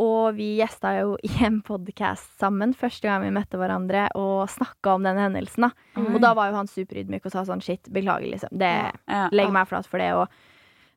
[0.00, 4.96] Og vi gjesta jo i en podkast sammen første gang vi møtte hverandre og snakka
[4.96, 5.68] om den hendelsen.
[5.68, 6.14] da Mm.
[6.16, 8.50] Og da var jo han superydmyk og sa sånn shit, beklager, liksom.
[8.50, 9.28] Det Ja.
[9.30, 10.28] Legg meg flat for det og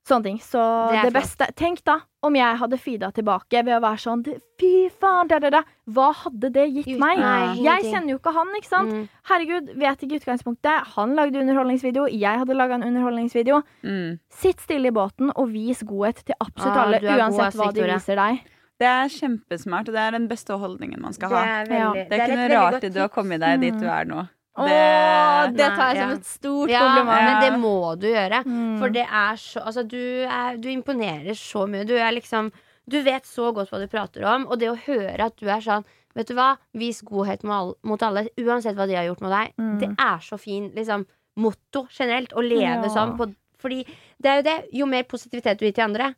[0.08, 0.40] sånne ting.
[0.40, 0.60] Så
[0.92, 4.24] Det det, beste Tenk da om jeg hadde feeda tilbake ved å være sånn
[4.58, 5.62] Fy faen, da, da, da.
[5.88, 7.20] Hva hadde det gitt Gitt meg?
[7.20, 8.92] Nei, Jeg kjenner jo ikke han, ikke sant?
[8.92, 9.08] Mm.
[9.30, 10.94] Herregud, vet ikke utgangspunktet.
[10.96, 13.62] Han lagde underholdningsvideo, jeg hadde laga en underholdningsvideo.
[13.84, 14.20] Mm.
[14.34, 17.74] Sitt stille i båten og vis godhet til absolutt Ah, alle, er god, uansett hva
[17.74, 18.46] de viser deg.
[18.78, 21.44] Det er kjempesmart, og det er den beste holdningen man skal Det ha.
[21.62, 23.80] er veldig Det er ikke noe veldig rart godt i det å komme deg dit
[23.82, 24.28] du er nå.
[24.58, 27.26] Åh, Det, det tar jeg som et stort Ja, kompliment.
[27.28, 28.40] men det må du gjøre.
[28.46, 28.80] Mm.
[28.80, 31.86] For det er så Altså, du, er, du imponerer så mye.
[31.86, 32.52] Du er liksom
[32.90, 35.60] Du vet så godt hva du prater om, og det å høre at du er
[35.62, 35.84] sånn
[36.16, 39.52] Vet du hva, vis godhet mot alle uansett hva de har gjort mot deg.
[39.62, 39.76] Mm.
[39.80, 41.06] Det er så fin liksom,
[41.38, 42.90] motto generelt å leve Ja.
[42.90, 43.16] sånn.
[43.20, 43.28] På,
[43.62, 43.84] fordi
[44.18, 44.56] det er jo det.
[44.74, 46.16] Jo mer positivitet du gir til andre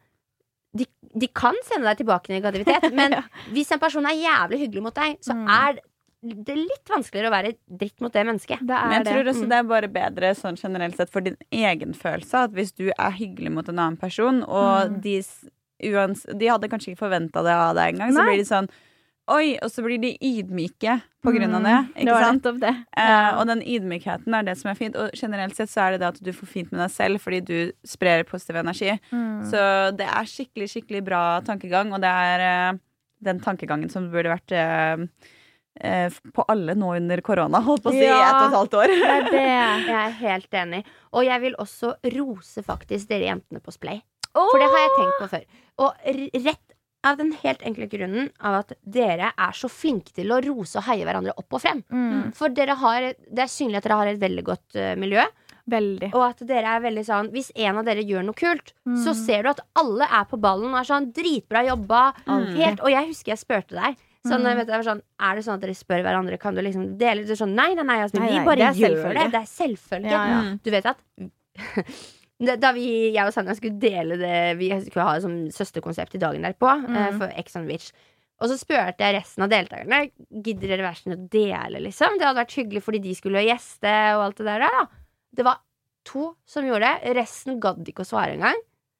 [1.18, 3.16] de, kan sende deg tilbake negativitet, men
[3.54, 5.48] hvis en person er jævlig hyggelig mot deg, så Mm.
[5.50, 5.80] er
[6.46, 8.60] det litt vanskeligere å være dritt mot det mennesket.
[8.60, 9.14] Det er Men jeg det.
[9.14, 9.50] tror også Mm.
[9.50, 12.34] det er bare bedre sånn generelt sett for din egen følelse.
[12.44, 15.02] At hvis du er hyggelig mot en annen person, og Mm.
[15.02, 15.24] de,
[15.94, 18.68] uans, de hadde kanskje ikke forventa det av deg engang, så blir de sånn
[19.30, 19.56] Oi!
[19.64, 21.76] Og så blir de ydmyke på grunn av det.
[21.86, 21.90] Mm.
[21.96, 22.40] Ikke det sant?
[22.40, 22.74] nettopp det.
[22.98, 24.98] Eh, og den ydmykheten er det som er fint.
[25.00, 27.42] Og generelt sett så er det det at du får fint med deg selv fordi
[27.46, 27.58] du
[27.88, 28.96] sprer positiv energi.
[29.12, 29.44] Mm.
[29.52, 29.64] Så
[30.00, 32.80] det er skikkelig, skikkelig bra tankegang, og det er eh,
[33.30, 35.06] den tankegangen som burde vært eh,
[35.84, 38.22] eh, på alle nå under korona, holdt på å si, Ja.
[38.24, 38.96] ett og et halvt år.
[38.96, 39.44] Det er det.
[39.92, 40.82] Jeg er helt enig.
[41.14, 44.02] Og jeg vil også rose faktisk dere jentene på Splay.
[44.34, 45.46] For det har jeg tenkt på før.
[45.82, 46.69] Og rett
[47.04, 50.84] av den helt enkle grunnen av at dere er så flinke til å rose og
[50.90, 51.84] heie hverandre opp og frem.
[51.92, 52.34] Mm.
[52.36, 55.24] For dere har, det er synlig at dere har et veldig godt uh, miljø.
[55.70, 56.10] Veldig.
[56.18, 58.72] Og at dere er veldig sånn Hvis en av dere gjør noe kult,
[59.04, 59.20] så Mm.
[59.26, 62.14] ser du at alle er på ballen og er sånn dritbra jobba.
[62.26, 62.46] Mm.
[62.58, 63.96] Helt, og jeg husker jeg spurte deg.
[64.26, 64.58] Sånn, Mm.
[64.58, 67.38] vet du, sånn, er det sånn at dere spør hverandre Kan du liksom dele det
[67.38, 67.54] sånn?
[67.56, 69.32] Nei, nei, nei, altså, Nei, vi bare det gjør det.
[69.32, 70.10] Det er selvfølge.
[70.12, 70.42] Ja, ja.
[70.42, 70.60] Mm.
[70.64, 70.98] Du vet at
[72.40, 76.22] Da vi, jeg og Sanja skulle dele det Vi skulle ha det som søsterkonsept i
[76.22, 77.18] dagen derpå Mm.
[77.20, 77.90] For Ex on Beach
[78.40, 82.28] Og så spurte jeg resten av deltakerne Gidder dere være sånn å dele liksom Det
[82.28, 84.86] hadde vært hyggelig fordi de skulle gjeste Og alt det der da
[85.36, 85.60] Det var
[86.08, 88.60] to som gjorde det Resten gadd ikke å svare engang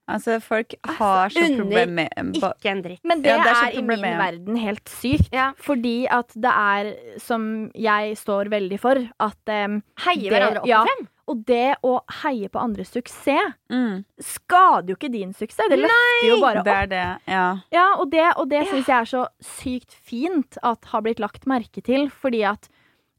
[0.10, 3.78] Altså, folk har så problemer med Ikke en dritt Men det, Ja, det er er,
[3.78, 5.30] i min verden helt sykt.
[5.36, 5.52] Ja.
[5.62, 7.44] Fordi at det er, som
[7.78, 10.82] jeg står veldig for, at um, Heie hverandre opp ja.
[10.82, 15.70] og frem Og det å heie på andres suksess mm, skader jo ikke din suksess.
[15.70, 16.82] Det løfter jo bare Det opp.
[16.82, 17.46] er det, ja.
[17.76, 21.46] Ja, og det, og det syns jeg er så sykt fint at har blitt lagt
[21.50, 22.08] merke til.
[22.10, 22.66] Fordi at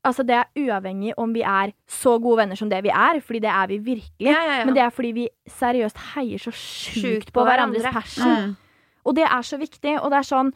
[0.03, 3.43] altså, det er uavhengig om vi er så gode venner som det vi er, fordi
[3.47, 4.27] det er vi virkelig.
[4.27, 4.65] ja, ja.
[4.65, 8.01] Men det er fordi vi seriøst heier så sjukt Sjukt på på hverandres hverandre.
[8.03, 8.51] passion.
[8.51, 8.57] Mm.
[9.07, 9.95] Og det er så viktig.
[10.03, 10.51] Og det er sånn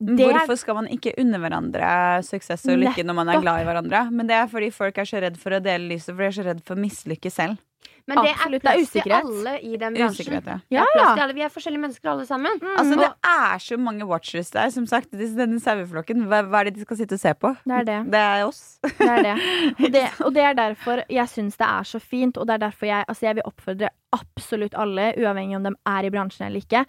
[0.00, 1.88] det Hvorfor skal man ikke unne hverandre
[2.24, 4.06] suksess og lykke når man er glad i hverandre?
[4.10, 6.38] Men det er fordi folk er så redd for å dele lyset, for de er
[6.38, 7.60] så redd for å mislykke selv.
[8.08, 10.56] Men det er Absolutt, er plass til alle i den bransjen ja.
[10.72, 11.26] Ja, ja.
[11.36, 14.70] Vi er forskjellige mennesker alle sammen Altså, det er så mange watchers der.
[14.74, 16.24] Som sagt, denne saueflokken.
[16.30, 17.52] Hva, hva er det de skal sitte og se på?
[17.68, 17.98] det er det.
[18.14, 18.62] Det er oss.
[18.82, 19.36] Det er det.
[19.76, 22.64] Og det, og det er derfor jeg syns det er så fint, og det er
[22.64, 26.64] derfor jeg, altså jeg vil oppfordre absolutt alle, uavhengig om de er i bransjen eller
[26.64, 26.82] ikke,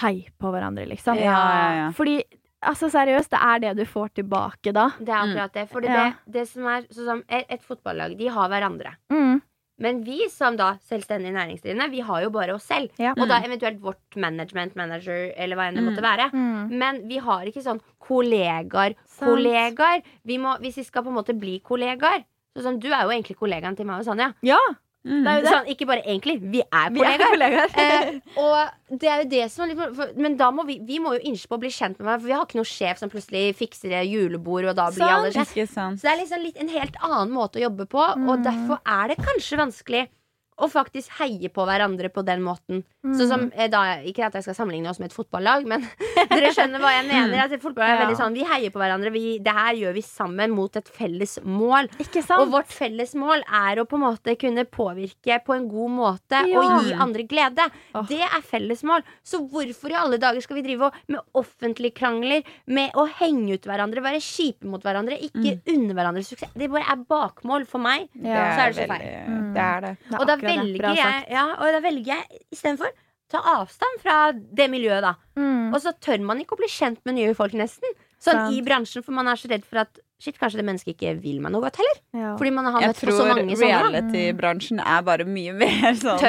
[0.00, 1.20] hei på hverandre, liksom.
[1.20, 1.88] Ja, ja, ja.
[1.96, 2.22] Fordi
[2.64, 4.90] altså seriøst, det er det du får tilbake da.
[4.98, 5.68] Det er akkurat det.
[5.70, 6.04] Fordi Ja.
[6.26, 8.96] det, det som er sånn som et, et fotballag, de har hverandre.
[9.12, 9.42] Mm.
[9.76, 12.90] Men vi som da selvstendig næringsdrivende, vi har jo bare oss selv.
[12.96, 13.10] Ja.
[13.18, 15.88] Og da eventuelt vårt management manager, eller hva enn det Mm.
[15.90, 16.30] måtte være.
[16.32, 16.68] Mm.
[16.78, 19.28] Men vi har ikke sånn kollegaer, Sant.
[19.30, 20.02] kollegaer.
[20.24, 22.24] Vi må, hvis vi skal på en måte bli kollegaer
[22.56, 24.28] Sånn som Du er jo egentlig kollegaen til meg og Sanja.
[24.46, 24.56] Ja,
[25.04, 25.20] Mm.
[25.24, 25.50] det er jo det.
[25.52, 27.34] Sånn, ikke bare egentlig, vi er Vi er kollegaer.
[27.34, 27.70] kollegaer.
[27.84, 30.98] Eh, og det er jo det som er litt for, Men da må vi, vi
[30.98, 32.98] må jo innse på å bli kjent med meg, for vi har ikke noen sjef
[33.02, 35.70] som plutselig fikser det julebord, og da blir alle kjent.
[35.76, 38.44] Så det er liksom litt en helt annen måte å jobbe på, og Mm.
[38.48, 40.08] derfor er det kanskje vanskelig
[40.54, 42.84] å faktisk heie på hverandre på den måten.
[43.04, 43.14] Mm.
[43.18, 45.82] Sånn som, eh, da, Ikke at jeg skal sammenligne oss med et fotballag, men
[46.30, 47.40] dere skjønner hva jeg mener.
[47.42, 48.04] At fotball er Ja.
[48.06, 49.10] veldig sånn, Vi heier på hverandre.
[49.12, 51.88] Vi, det her gjør vi sammen mot et felles mål.
[51.98, 55.90] Ikke Og vårt felles mål er å på en måte kunne påvirke på en god
[55.90, 56.60] måte Ja.
[56.60, 57.66] og gi andre glede.
[57.94, 58.06] Oh.
[58.06, 59.02] Det er felles mål.
[59.24, 63.54] Så hvorfor i alle dager skal vi drive og, med offentlige krangler, med å henge
[63.58, 66.54] ut hverandre, være kjipe mot hverandre, ikke unne hverandre suksess?
[66.54, 68.08] Det bare er bakmål for meg.
[68.14, 68.54] Ja.
[68.54, 69.08] så er det så feil.
[69.28, 69.52] Mm.
[69.54, 69.92] Det er det.
[70.08, 70.78] Det er Og da akkurat det.
[70.78, 71.28] velger sagt.
[71.28, 72.90] jeg, ja, og da velger jeg istedenfor
[73.30, 75.14] ta avstand fra det miljøet, da.
[75.40, 75.72] Mm.
[75.74, 77.88] Og så tør man ikke å bli kjent med nye folk, nesten.
[78.24, 78.54] Sånn Sant.
[78.56, 81.40] i bransjen, for man er så redd for at Shit, kanskje det mennesket ikke vil
[81.42, 81.96] meg noe godt heller.
[82.14, 82.36] Ja.
[82.38, 83.58] Fordi man har Jeg møtt på så mange sånne.
[83.58, 86.22] tror reality-bransjen er bare mye mer sånn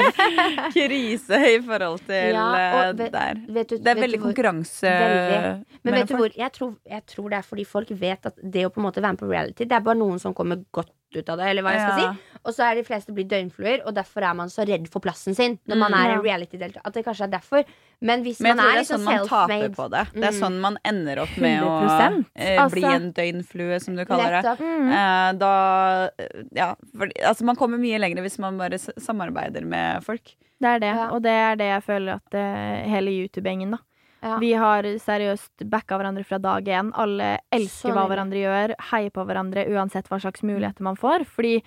[0.76, 2.48] krise i forhold til Ja,
[2.90, 3.40] eh, der.
[3.48, 5.66] Vet du, Det er vet veldig hvor- konkurranse Veldig.
[5.86, 6.20] Men vet du folk.
[6.20, 6.38] hvor?
[6.42, 9.02] Jeg tror, jeg tror det er fordi folk vet at det å på en måte
[9.02, 11.62] være med på reality, det er bare noen som kommer godt ut av det, eller
[11.64, 12.14] hva jeg skal Ja.
[12.14, 12.20] si.
[12.46, 15.34] Og så er de fleste blitt døgnfluer, og derfor er man så redd for plassen
[15.36, 15.98] sin når man Mm.
[15.98, 16.38] er en Ja.
[16.38, 16.82] reality-deltaker.
[16.86, 17.64] At det kanskje er derfor.
[18.02, 20.08] Men hvis Men man er det er liksom sånn taper self-made på det.
[20.14, 20.42] Det er Mm.
[20.42, 22.26] sånn man ender opp med å 100%.
[22.36, 24.58] eh, bli Altså- en døgnflue, som du kaller det.
[24.60, 24.92] Mm.
[24.92, 30.04] Eh, da eh, Ja, for, altså man kommer mye lenger hvis man bare samarbeider med
[30.04, 30.36] folk.
[30.62, 31.10] Det er det, Ja.
[31.12, 33.78] og det er det jeg føler at eh, hele YouTube-gjengen, da.
[34.26, 34.40] Ja.
[34.42, 36.90] Vi har seriøst backa hverandre fra dag én.
[36.98, 41.28] Alle elsker hva hverandre gjør, heier på hverandre uansett hva slags muligheter man får.
[41.30, 41.60] Fordi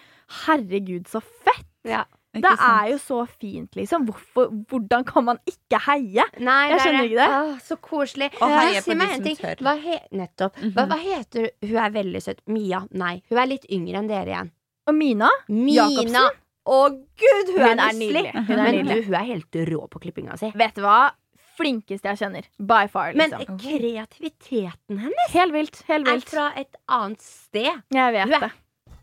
[0.44, 1.66] herregud, så fett!
[1.86, 2.04] Ja.
[2.38, 2.60] Det sant?
[2.60, 4.04] er jo så fint, liksom.
[4.06, 6.26] Hvorfor, hvordan kan man ikke heie?
[6.44, 7.28] Nei, Jeg det er skjønner ikke det.
[7.38, 8.28] Åh, så koselig.
[8.42, 9.62] Og heie si på de som tør.
[9.64, 10.58] Hva he Nettopp.
[10.60, 10.90] Hva, Mhm.
[10.92, 12.40] hva heter Hun er veldig søt.
[12.46, 12.82] Mia?
[12.92, 13.22] Nei.
[13.30, 14.50] Hun er litt yngre enn dere igjen.
[14.86, 15.30] Og Mina?
[15.48, 15.88] Mina.
[15.88, 16.30] Jacobsen?
[16.68, 18.32] Å, gud, hun, Hun er er nydelig.
[18.34, 18.94] Hun er Men nydelig.
[18.94, 20.52] du, hun er helt rå på klippinga si.
[20.54, 21.10] Vet du hva?
[21.58, 22.46] Flinkeste jeg kjenner.
[22.58, 23.58] By far, Men liksom.
[23.58, 25.82] kreativiteten hennes Helt vilt.
[25.88, 27.82] Helt er fra et annet sted.
[27.94, 28.50] Jeg vet er- det.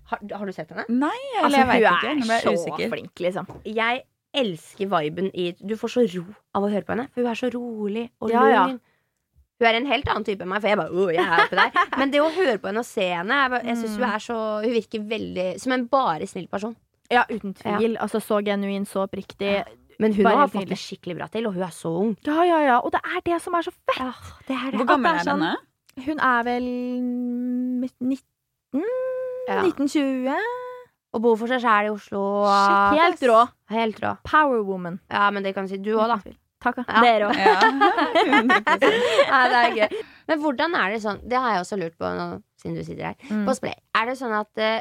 [0.06, 0.86] Har, har du sett henne?
[0.90, 2.10] Nei, eller Altså, jeg vet ikke.
[2.22, 2.90] Hun er så usikker.
[2.92, 3.48] flink, liksom.
[3.66, 4.04] Jeg
[4.36, 7.08] elsker viben i Du får så ro av å høre på henne.
[7.14, 8.66] For hun er så rolig og Ja, ja.
[9.58, 11.56] Hun er en helt annen type enn meg, for jeg bare, oh, jeg er oppe
[11.56, 11.72] der.
[11.98, 14.20] Men det å høre på henne og se henne Jeg, bare- jeg synes hun er
[14.20, 16.76] så Hun virker veldig som en bare snill person.
[17.10, 17.98] Ja, uten tvil.
[18.02, 19.64] Altså, så genuin, så oppriktig.
[20.00, 22.16] Men hun har fått det skikkelig bra til, og hun er så ung.
[22.28, 22.78] Ja, ja, ja.
[22.84, 24.32] Og det er det som er så fett.
[24.48, 24.80] det er det.
[24.82, 26.06] Hvor gammel er er sånn- denne?
[26.06, 26.66] Hun er vel
[28.04, 28.18] 19
[29.48, 29.62] Ja.
[29.62, 30.34] 1920?
[31.16, 32.22] Og bor for seg sjæl i Oslo.
[32.44, 33.38] Shit, helt rå.
[33.72, 34.16] Helt rå.
[34.28, 35.00] Power woman.
[35.10, 36.18] Ja, men det kan si du òg, da.
[36.66, 36.82] Takk.
[36.90, 37.02] Ja.
[37.06, 37.38] Dere òg.
[37.40, 37.56] Ja.
[38.26, 38.84] 100%.
[39.32, 40.04] Nei, det er gøy.
[40.28, 42.24] Men hvordan er det sånn Det har jeg også lurt på nå,
[42.58, 43.16] siden du sitter her.
[43.30, 43.44] Mm.
[43.46, 43.76] På Splay.
[43.96, 44.80] Er det sånn at eh,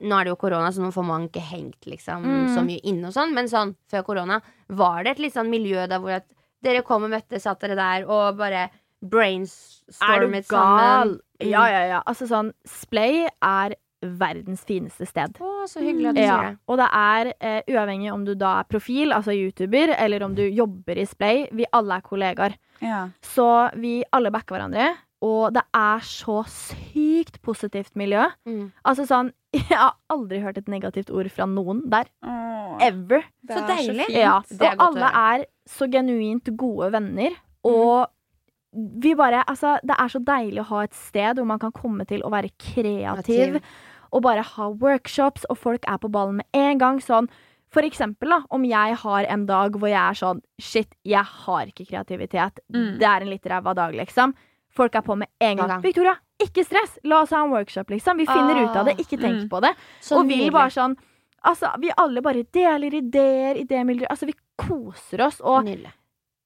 [0.00, 2.54] Nå er det jo korona, så nå får man ikke hengt liksom Mm.
[2.54, 5.88] så mye inne og sånn, men sånn før korona, var det et litt sånn miljø
[5.90, 6.26] der hvor at
[6.62, 8.70] dere kom og møttes, satt dere der og bare Er
[9.02, 11.16] du brainstormet gal?
[11.42, 11.48] Mm.
[11.50, 12.02] Ja, ja, ja.
[12.06, 15.36] Altså sånn Splay er verdens fineste sted.
[15.42, 16.58] Å, så hyggelig at du Ja, sier det.
[16.70, 20.42] og det er uh, uavhengig om du da er profil, altså YouTuber, eller om du
[20.48, 21.48] jobber i Splay.
[21.52, 22.56] Vi alle er kollegaer.
[22.82, 23.08] Ja.
[23.22, 23.46] Så
[23.78, 24.88] vi alle backer hverandre.
[25.22, 28.24] Og det er så sykt positivt miljø.
[28.46, 28.72] Mm.
[28.84, 32.08] Altså sånn Jeg har aldri hørt et negativt ord fra noen der.
[32.24, 33.26] Åh, Ever.
[33.44, 34.08] det Så deilig.
[34.08, 37.36] Så Ja, og er alle er så genuint gode venner.
[37.62, 37.70] Mm.
[37.70, 38.08] Og
[38.72, 42.06] vi bare Altså, det er så deilig å ha et sted hvor man kan komme
[42.08, 43.58] til å være kreativ.
[43.58, 43.60] Kreativ.
[44.12, 47.00] Og bare ha workshops, og folk er på ballen med en gang.
[47.00, 47.28] Sånn
[47.72, 51.70] for eksempel, da, om jeg har en dag hvor jeg er sånn Shit, jeg har
[51.70, 52.60] ikke kreativitet.
[52.72, 52.98] Mm.
[53.00, 54.34] Det er en litt ræva dag, liksom.
[54.72, 55.64] Folk er på med en gang.
[55.64, 55.84] En gang.
[55.84, 56.14] Victoria,
[56.44, 56.98] ikke stress!
[57.04, 58.16] La oss ha en workshop, liksom.
[58.18, 58.96] Vi finner ut av det.
[58.98, 59.48] Ikke tenk Mm.
[59.48, 59.74] på det.
[60.00, 60.96] Så og vil bare sånn
[61.44, 64.06] Altså, vi alle bare deler ideer, idémiljøer.
[64.10, 65.40] Altså, vi koser oss.
[65.40, 65.90] Og Nydelig.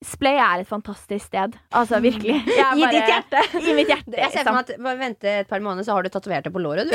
[0.04, 1.54] Splay er et fantastisk sted.
[1.72, 2.34] Altså, virkelig.
[2.60, 3.40] Jeg I ditt hjerte.
[3.56, 4.12] I mitt hjerte.
[4.20, 6.52] Jeg ser for meg at bare vente et par måneder, så har du tatovert det
[6.52, 6.92] på låret, du.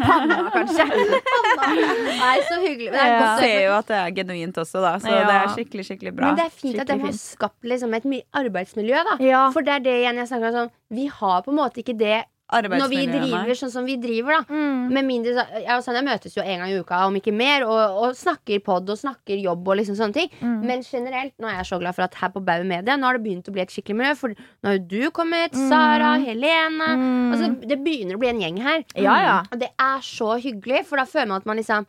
[0.00, 0.86] Panna, kanskje.
[2.22, 2.88] Nei, så hyggelig.
[2.94, 3.28] Men det er Ja.
[3.42, 4.94] ser jo at det er genuint også, da.
[5.04, 5.20] Så Ja.
[5.28, 6.26] det er skikkelig, skikkelig bra.
[6.32, 9.16] Men det er fint at de har skapt liksom et mye arbeidsmiljø, da.
[9.24, 9.44] Ja.
[9.52, 11.98] For det er det igjen jeg snakker om sånn Vi har på en måte ikke
[11.98, 14.54] det når vi driver sånn som vi driver, da.
[14.54, 14.88] Mm.
[14.96, 17.98] Med mindre Jeg og Sanja møtes jo en gang i uka, om ikke mer, og,
[18.08, 20.30] og snakker pod og snakker jobb og liksom sånne ting.
[20.40, 20.54] Mm.
[20.64, 23.18] Men generelt, nå er jeg så glad for at her på Bauer Media Nå har
[23.18, 24.14] det begynt å bli et skikkelig miljø.
[24.16, 25.68] For nå har jo du kommet, Mm.
[25.68, 27.32] Sara, Helene Mm.
[27.34, 28.84] Altså, det begynner å bli en gjeng her.
[28.96, 29.36] Ja, ja.
[29.52, 31.86] Og det er så hyggelig, for da føler man at man liksom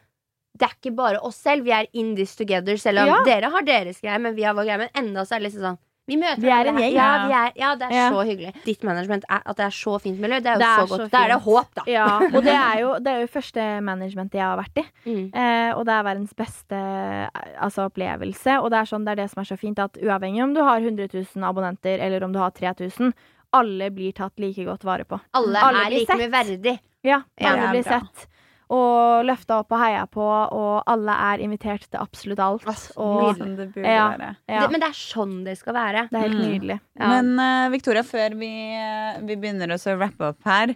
[0.60, 1.64] det er ikke bare oss selv.
[1.64, 3.24] Vi er in this together, selv om Ja.
[3.24, 4.78] dere har deres greier, men vi har vår greie.
[4.78, 5.78] Men enda så er det liksom sånn
[6.10, 6.94] vi møter Vi er en gjeng.
[6.98, 8.08] Ja, vi er, ja, det er Ja.
[8.12, 8.52] så hyggelig.
[8.66, 10.40] Ditt management er at det er så fint miljø.
[10.42, 11.12] Det er jo Det er så så godt.
[11.14, 11.84] Da er det håp, da.
[11.88, 14.86] Ja, og det er jo, det er jo første managementet jeg har vært i.
[15.06, 15.24] Mm.
[15.34, 18.60] Eh, og det er verdens beste eh, altså, opplevelse.
[18.60, 20.64] Og det er, sånn, det er det som er så fint, at uavhengig om du
[20.66, 23.14] har 100 000 abonnenter eller om du har 3000,
[23.54, 25.18] alle blir tatt like godt vare på.
[25.34, 26.76] Alle, Alle er like mye verdig.
[27.06, 28.00] Ja, alle er blir bra.
[28.02, 28.28] sett.
[28.70, 32.68] Og løfta opp og heia på, og alle er invitert til absolutt alt.
[32.98, 34.10] Og, Som det burde Ja.
[34.14, 34.36] være.
[34.48, 36.08] ja, Det, men det er sånn det skal være.
[36.12, 36.52] det er helt Mm.
[36.52, 36.80] nydelig.
[37.00, 37.08] Ja.
[37.22, 40.76] Men uh, Victoria, før vi, eh, vi begynner å rappe opp her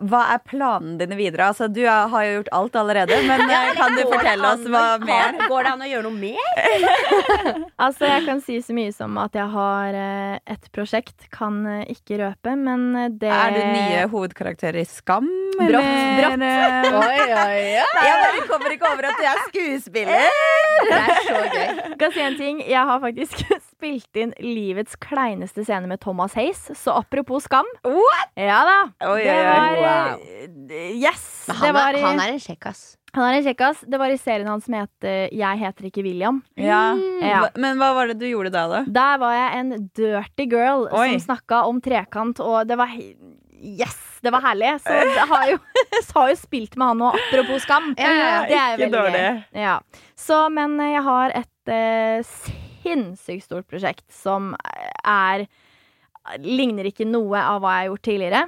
[0.00, 1.50] Hva er planene dine videre?
[1.52, 5.36] Altså, du har jo gjort alt allerede, men ja, kan du fortelle oss hva mer?
[5.52, 7.64] Går det an å gjøre noe mer?
[7.78, 11.28] Altså, jeg kan si så mye som at jeg har eh, et prosjekt.
[11.30, 15.28] Kan eh, ikke røpe, men eh, det Er du nye hovedkarakter i Skam?
[15.60, 16.42] Brått, brått.
[16.42, 17.62] eh, Oi, oi, oi.
[17.78, 20.26] Jeg bare kommer ikke over at du er skuespiller.
[20.88, 21.62] Det er så gøy.
[21.62, 22.60] Jeg kan si en ting.
[22.66, 23.46] Jeg har faktisk
[23.78, 26.64] spilt inn livets kleineste scene med Thomas Hays.
[26.74, 27.66] Så apropos skam.
[27.86, 28.32] What?
[28.34, 28.78] Ja da.
[29.12, 30.22] Oi, det var Wow.
[30.68, 31.46] eh, Yes.
[31.48, 32.96] Han, var er, i, han er en kjekkas.
[33.14, 33.84] han er en kjekkas.
[33.88, 36.42] Det var i serien hans som het eh, Jeg heter ikke William.
[36.58, 36.82] Ja.
[37.22, 37.44] Ja.
[37.56, 38.82] Men hva var det du gjorde da, da?
[38.98, 41.12] Der var jeg en dirty girl Oi.
[41.14, 42.90] som snakka om trekant, og det var
[43.58, 43.96] Yes!
[44.22, 44.72] Det var herlig.
[44.82, 45.58] Så jeg har jo,
[46.08, 47.92] så har jo spilt med han nå, apropos skam.
[47.98, 48.42] Ja.
[48.46, 49.22] Det er jo Ikke veldig dårlig.
[49.22, 49.62] gøy.
[49.62, 49.76] Ja.
[50.18, 52.34] Så, men jeg har et eh,
[52.82, 54.54] sinnssykt stort prosjekt som
[55.04, 55.46] er
[56.44, 58.40] Ligner ikke noe av hva jeg har gjort tidligere.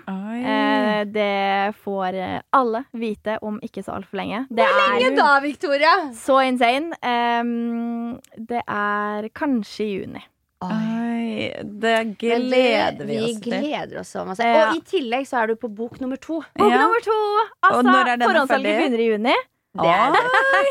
[0.45, 2.19] Eh, det får
[2.53, 4.43] alle vite om ikke så altfor lenge.
[4.53, 5.95] Det Lenge er da, Victoria?
[6.13, 6.93] så insane.
[7.01, 10.21] Em, det er kanskje i juni.
[10.61, 11.49] Oi,
[11.81, 13.55] det gleder vi oss til.
[13.65, 14.45] gleder oss så masse.
[14.45, 14.67] Ja.
[14.69, 16.43] Og i tillegg så er du på bok nummer to.
[16.61, 16.83] Bok Ja.
[16.85, 17.17] nummer to!
[17.65, 17.81] Altså,
[18.27, 19.35] Forhåndssalget begynner i juni.
[19.79, 20.21] Det er det.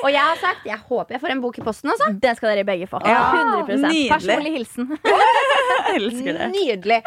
[0.03, 1.91] Og jeg har sagt jeg håper jeg får en bok i posten.
[1.93, 2.09] Også.
[2.19, 2.99] Den skal dere begge få.
[3.07, 4.09] Ja, 100 nydelig.
[4.11, 4.89] Personlig hilsen.
[5.89, 6.49] Det.
[6.53, 6.99] Nydelig.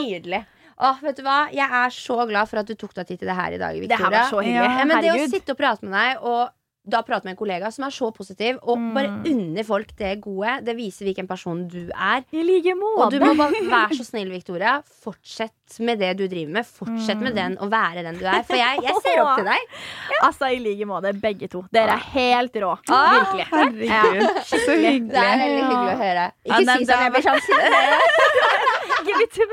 [0.00, 0.40] Nydelig.
[0.84, 1.36] Åh, vet du hva?
[1.54, 3.78] Jeg er så glad for at du tok deg tid til det her i dag.
[3.88, 4.66] Det her var så hyggelig.
[4.66, 5.34] Ja, Ja, men det å Herregud.
[5.36, 6.50] sitte og prate med deg, og
[6.86, 8.90] da prate med en kollega som er så positiv, og Mm.
[8.94, 12.24] bare unne folk det gode, det viser hvilken person du er.
[12.32, 13.04] I like måte.
[13.06, 14.82] Og du må bare være så snill, Victoria.
[15.02, 16.66] Fortsett med det du driver med.
[16.66, 18.42] Fortsett med den å være den du er.
[18.44, 19.60] For jeg, jeg ser opp til deg.
[20.24, 21.64] Altså, i like måte, begge to.
[21.72, 22.74] Dere er helt rå.
[22.88, 23.46] Ah, Virkelig.
[23.50, 26.26] Herregud, så Det er veldig hyggelig å høre.
[26.44, 27.40] Ja, Ikke nei, si sånn, jeg blir sånn
[29.04, 29.46] vits i.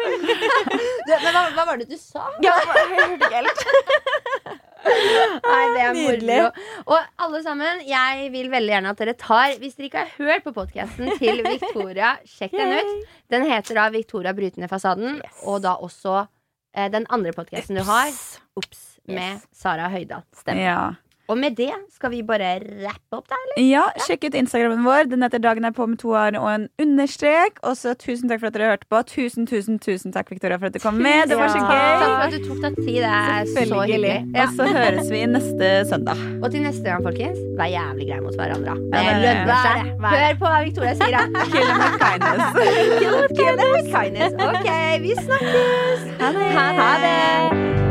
[1.12, 2.28] Men hva, hva var det du sa?
[2.44, 4.61] Ja, jeg hørte ikke helt.
[4.86, 6.38] Nei, det er Nydelig.
[6.42, 6.66] moro.
[6.96, 10.44] Og alle sammen, jeg vil veldig gjerne at dere tar Hvis dere ikke har hørt
[10.48, 12.92] på podkasten til Victoria, sjekk den ut.
[13.32, 15.42] Den heter da Victoria bryter ned fasaden, Yes.
[15.46, 16.16] og da også
[16.76, 18.10] eh, den andre podkasten du har,
[18.58, 19.46] Ops, med Yes.
[19.54, 20.24] Sara Høydahl.
[20.36, 20.62] Stemmer.
[20.66, 20.82] Ja.
[21.32, 23.62] Og med det skal vi bare rappe opp, da, eller?
[23.64, 25.06] ja, sjekk ut Instagrammen vår.
[25.12, 27.62] Den heter Dagen er på med to a-er og en understrek.
[27.64, 29.00] Og så tusen takk for at dere hørte på.
[29.08, 31.30] Tusen, tusen, tusen takk, Victoria, for at du kom med.
[31.32, 31.70] Det var så Ja.
[32.02, 33.00] Takk for at du tok deg tid.
[33.02, 34.16] Det er så hyggelig.
[34.36, 34.44] Ja.
[34.44, 36.26] Og så høres vi neste søndag.
[36.44, 38.76] Og til neste gang, folkens, vær jævlig greie mot hverandre.
[38.92, 39.94] Det er lønner seg.
[40.12, 41.46] Hør på hva Victoria sier, da.
[41.54, 42.44] Kill them with kindness.
[43.40, 44.36] Kill them with kindness.
[44.50, 44.70] Ok,
[45.06, 46.12] vi snakkes.
[46.20, 46.52] Ha det.
[46.82, 47.91] Ha det.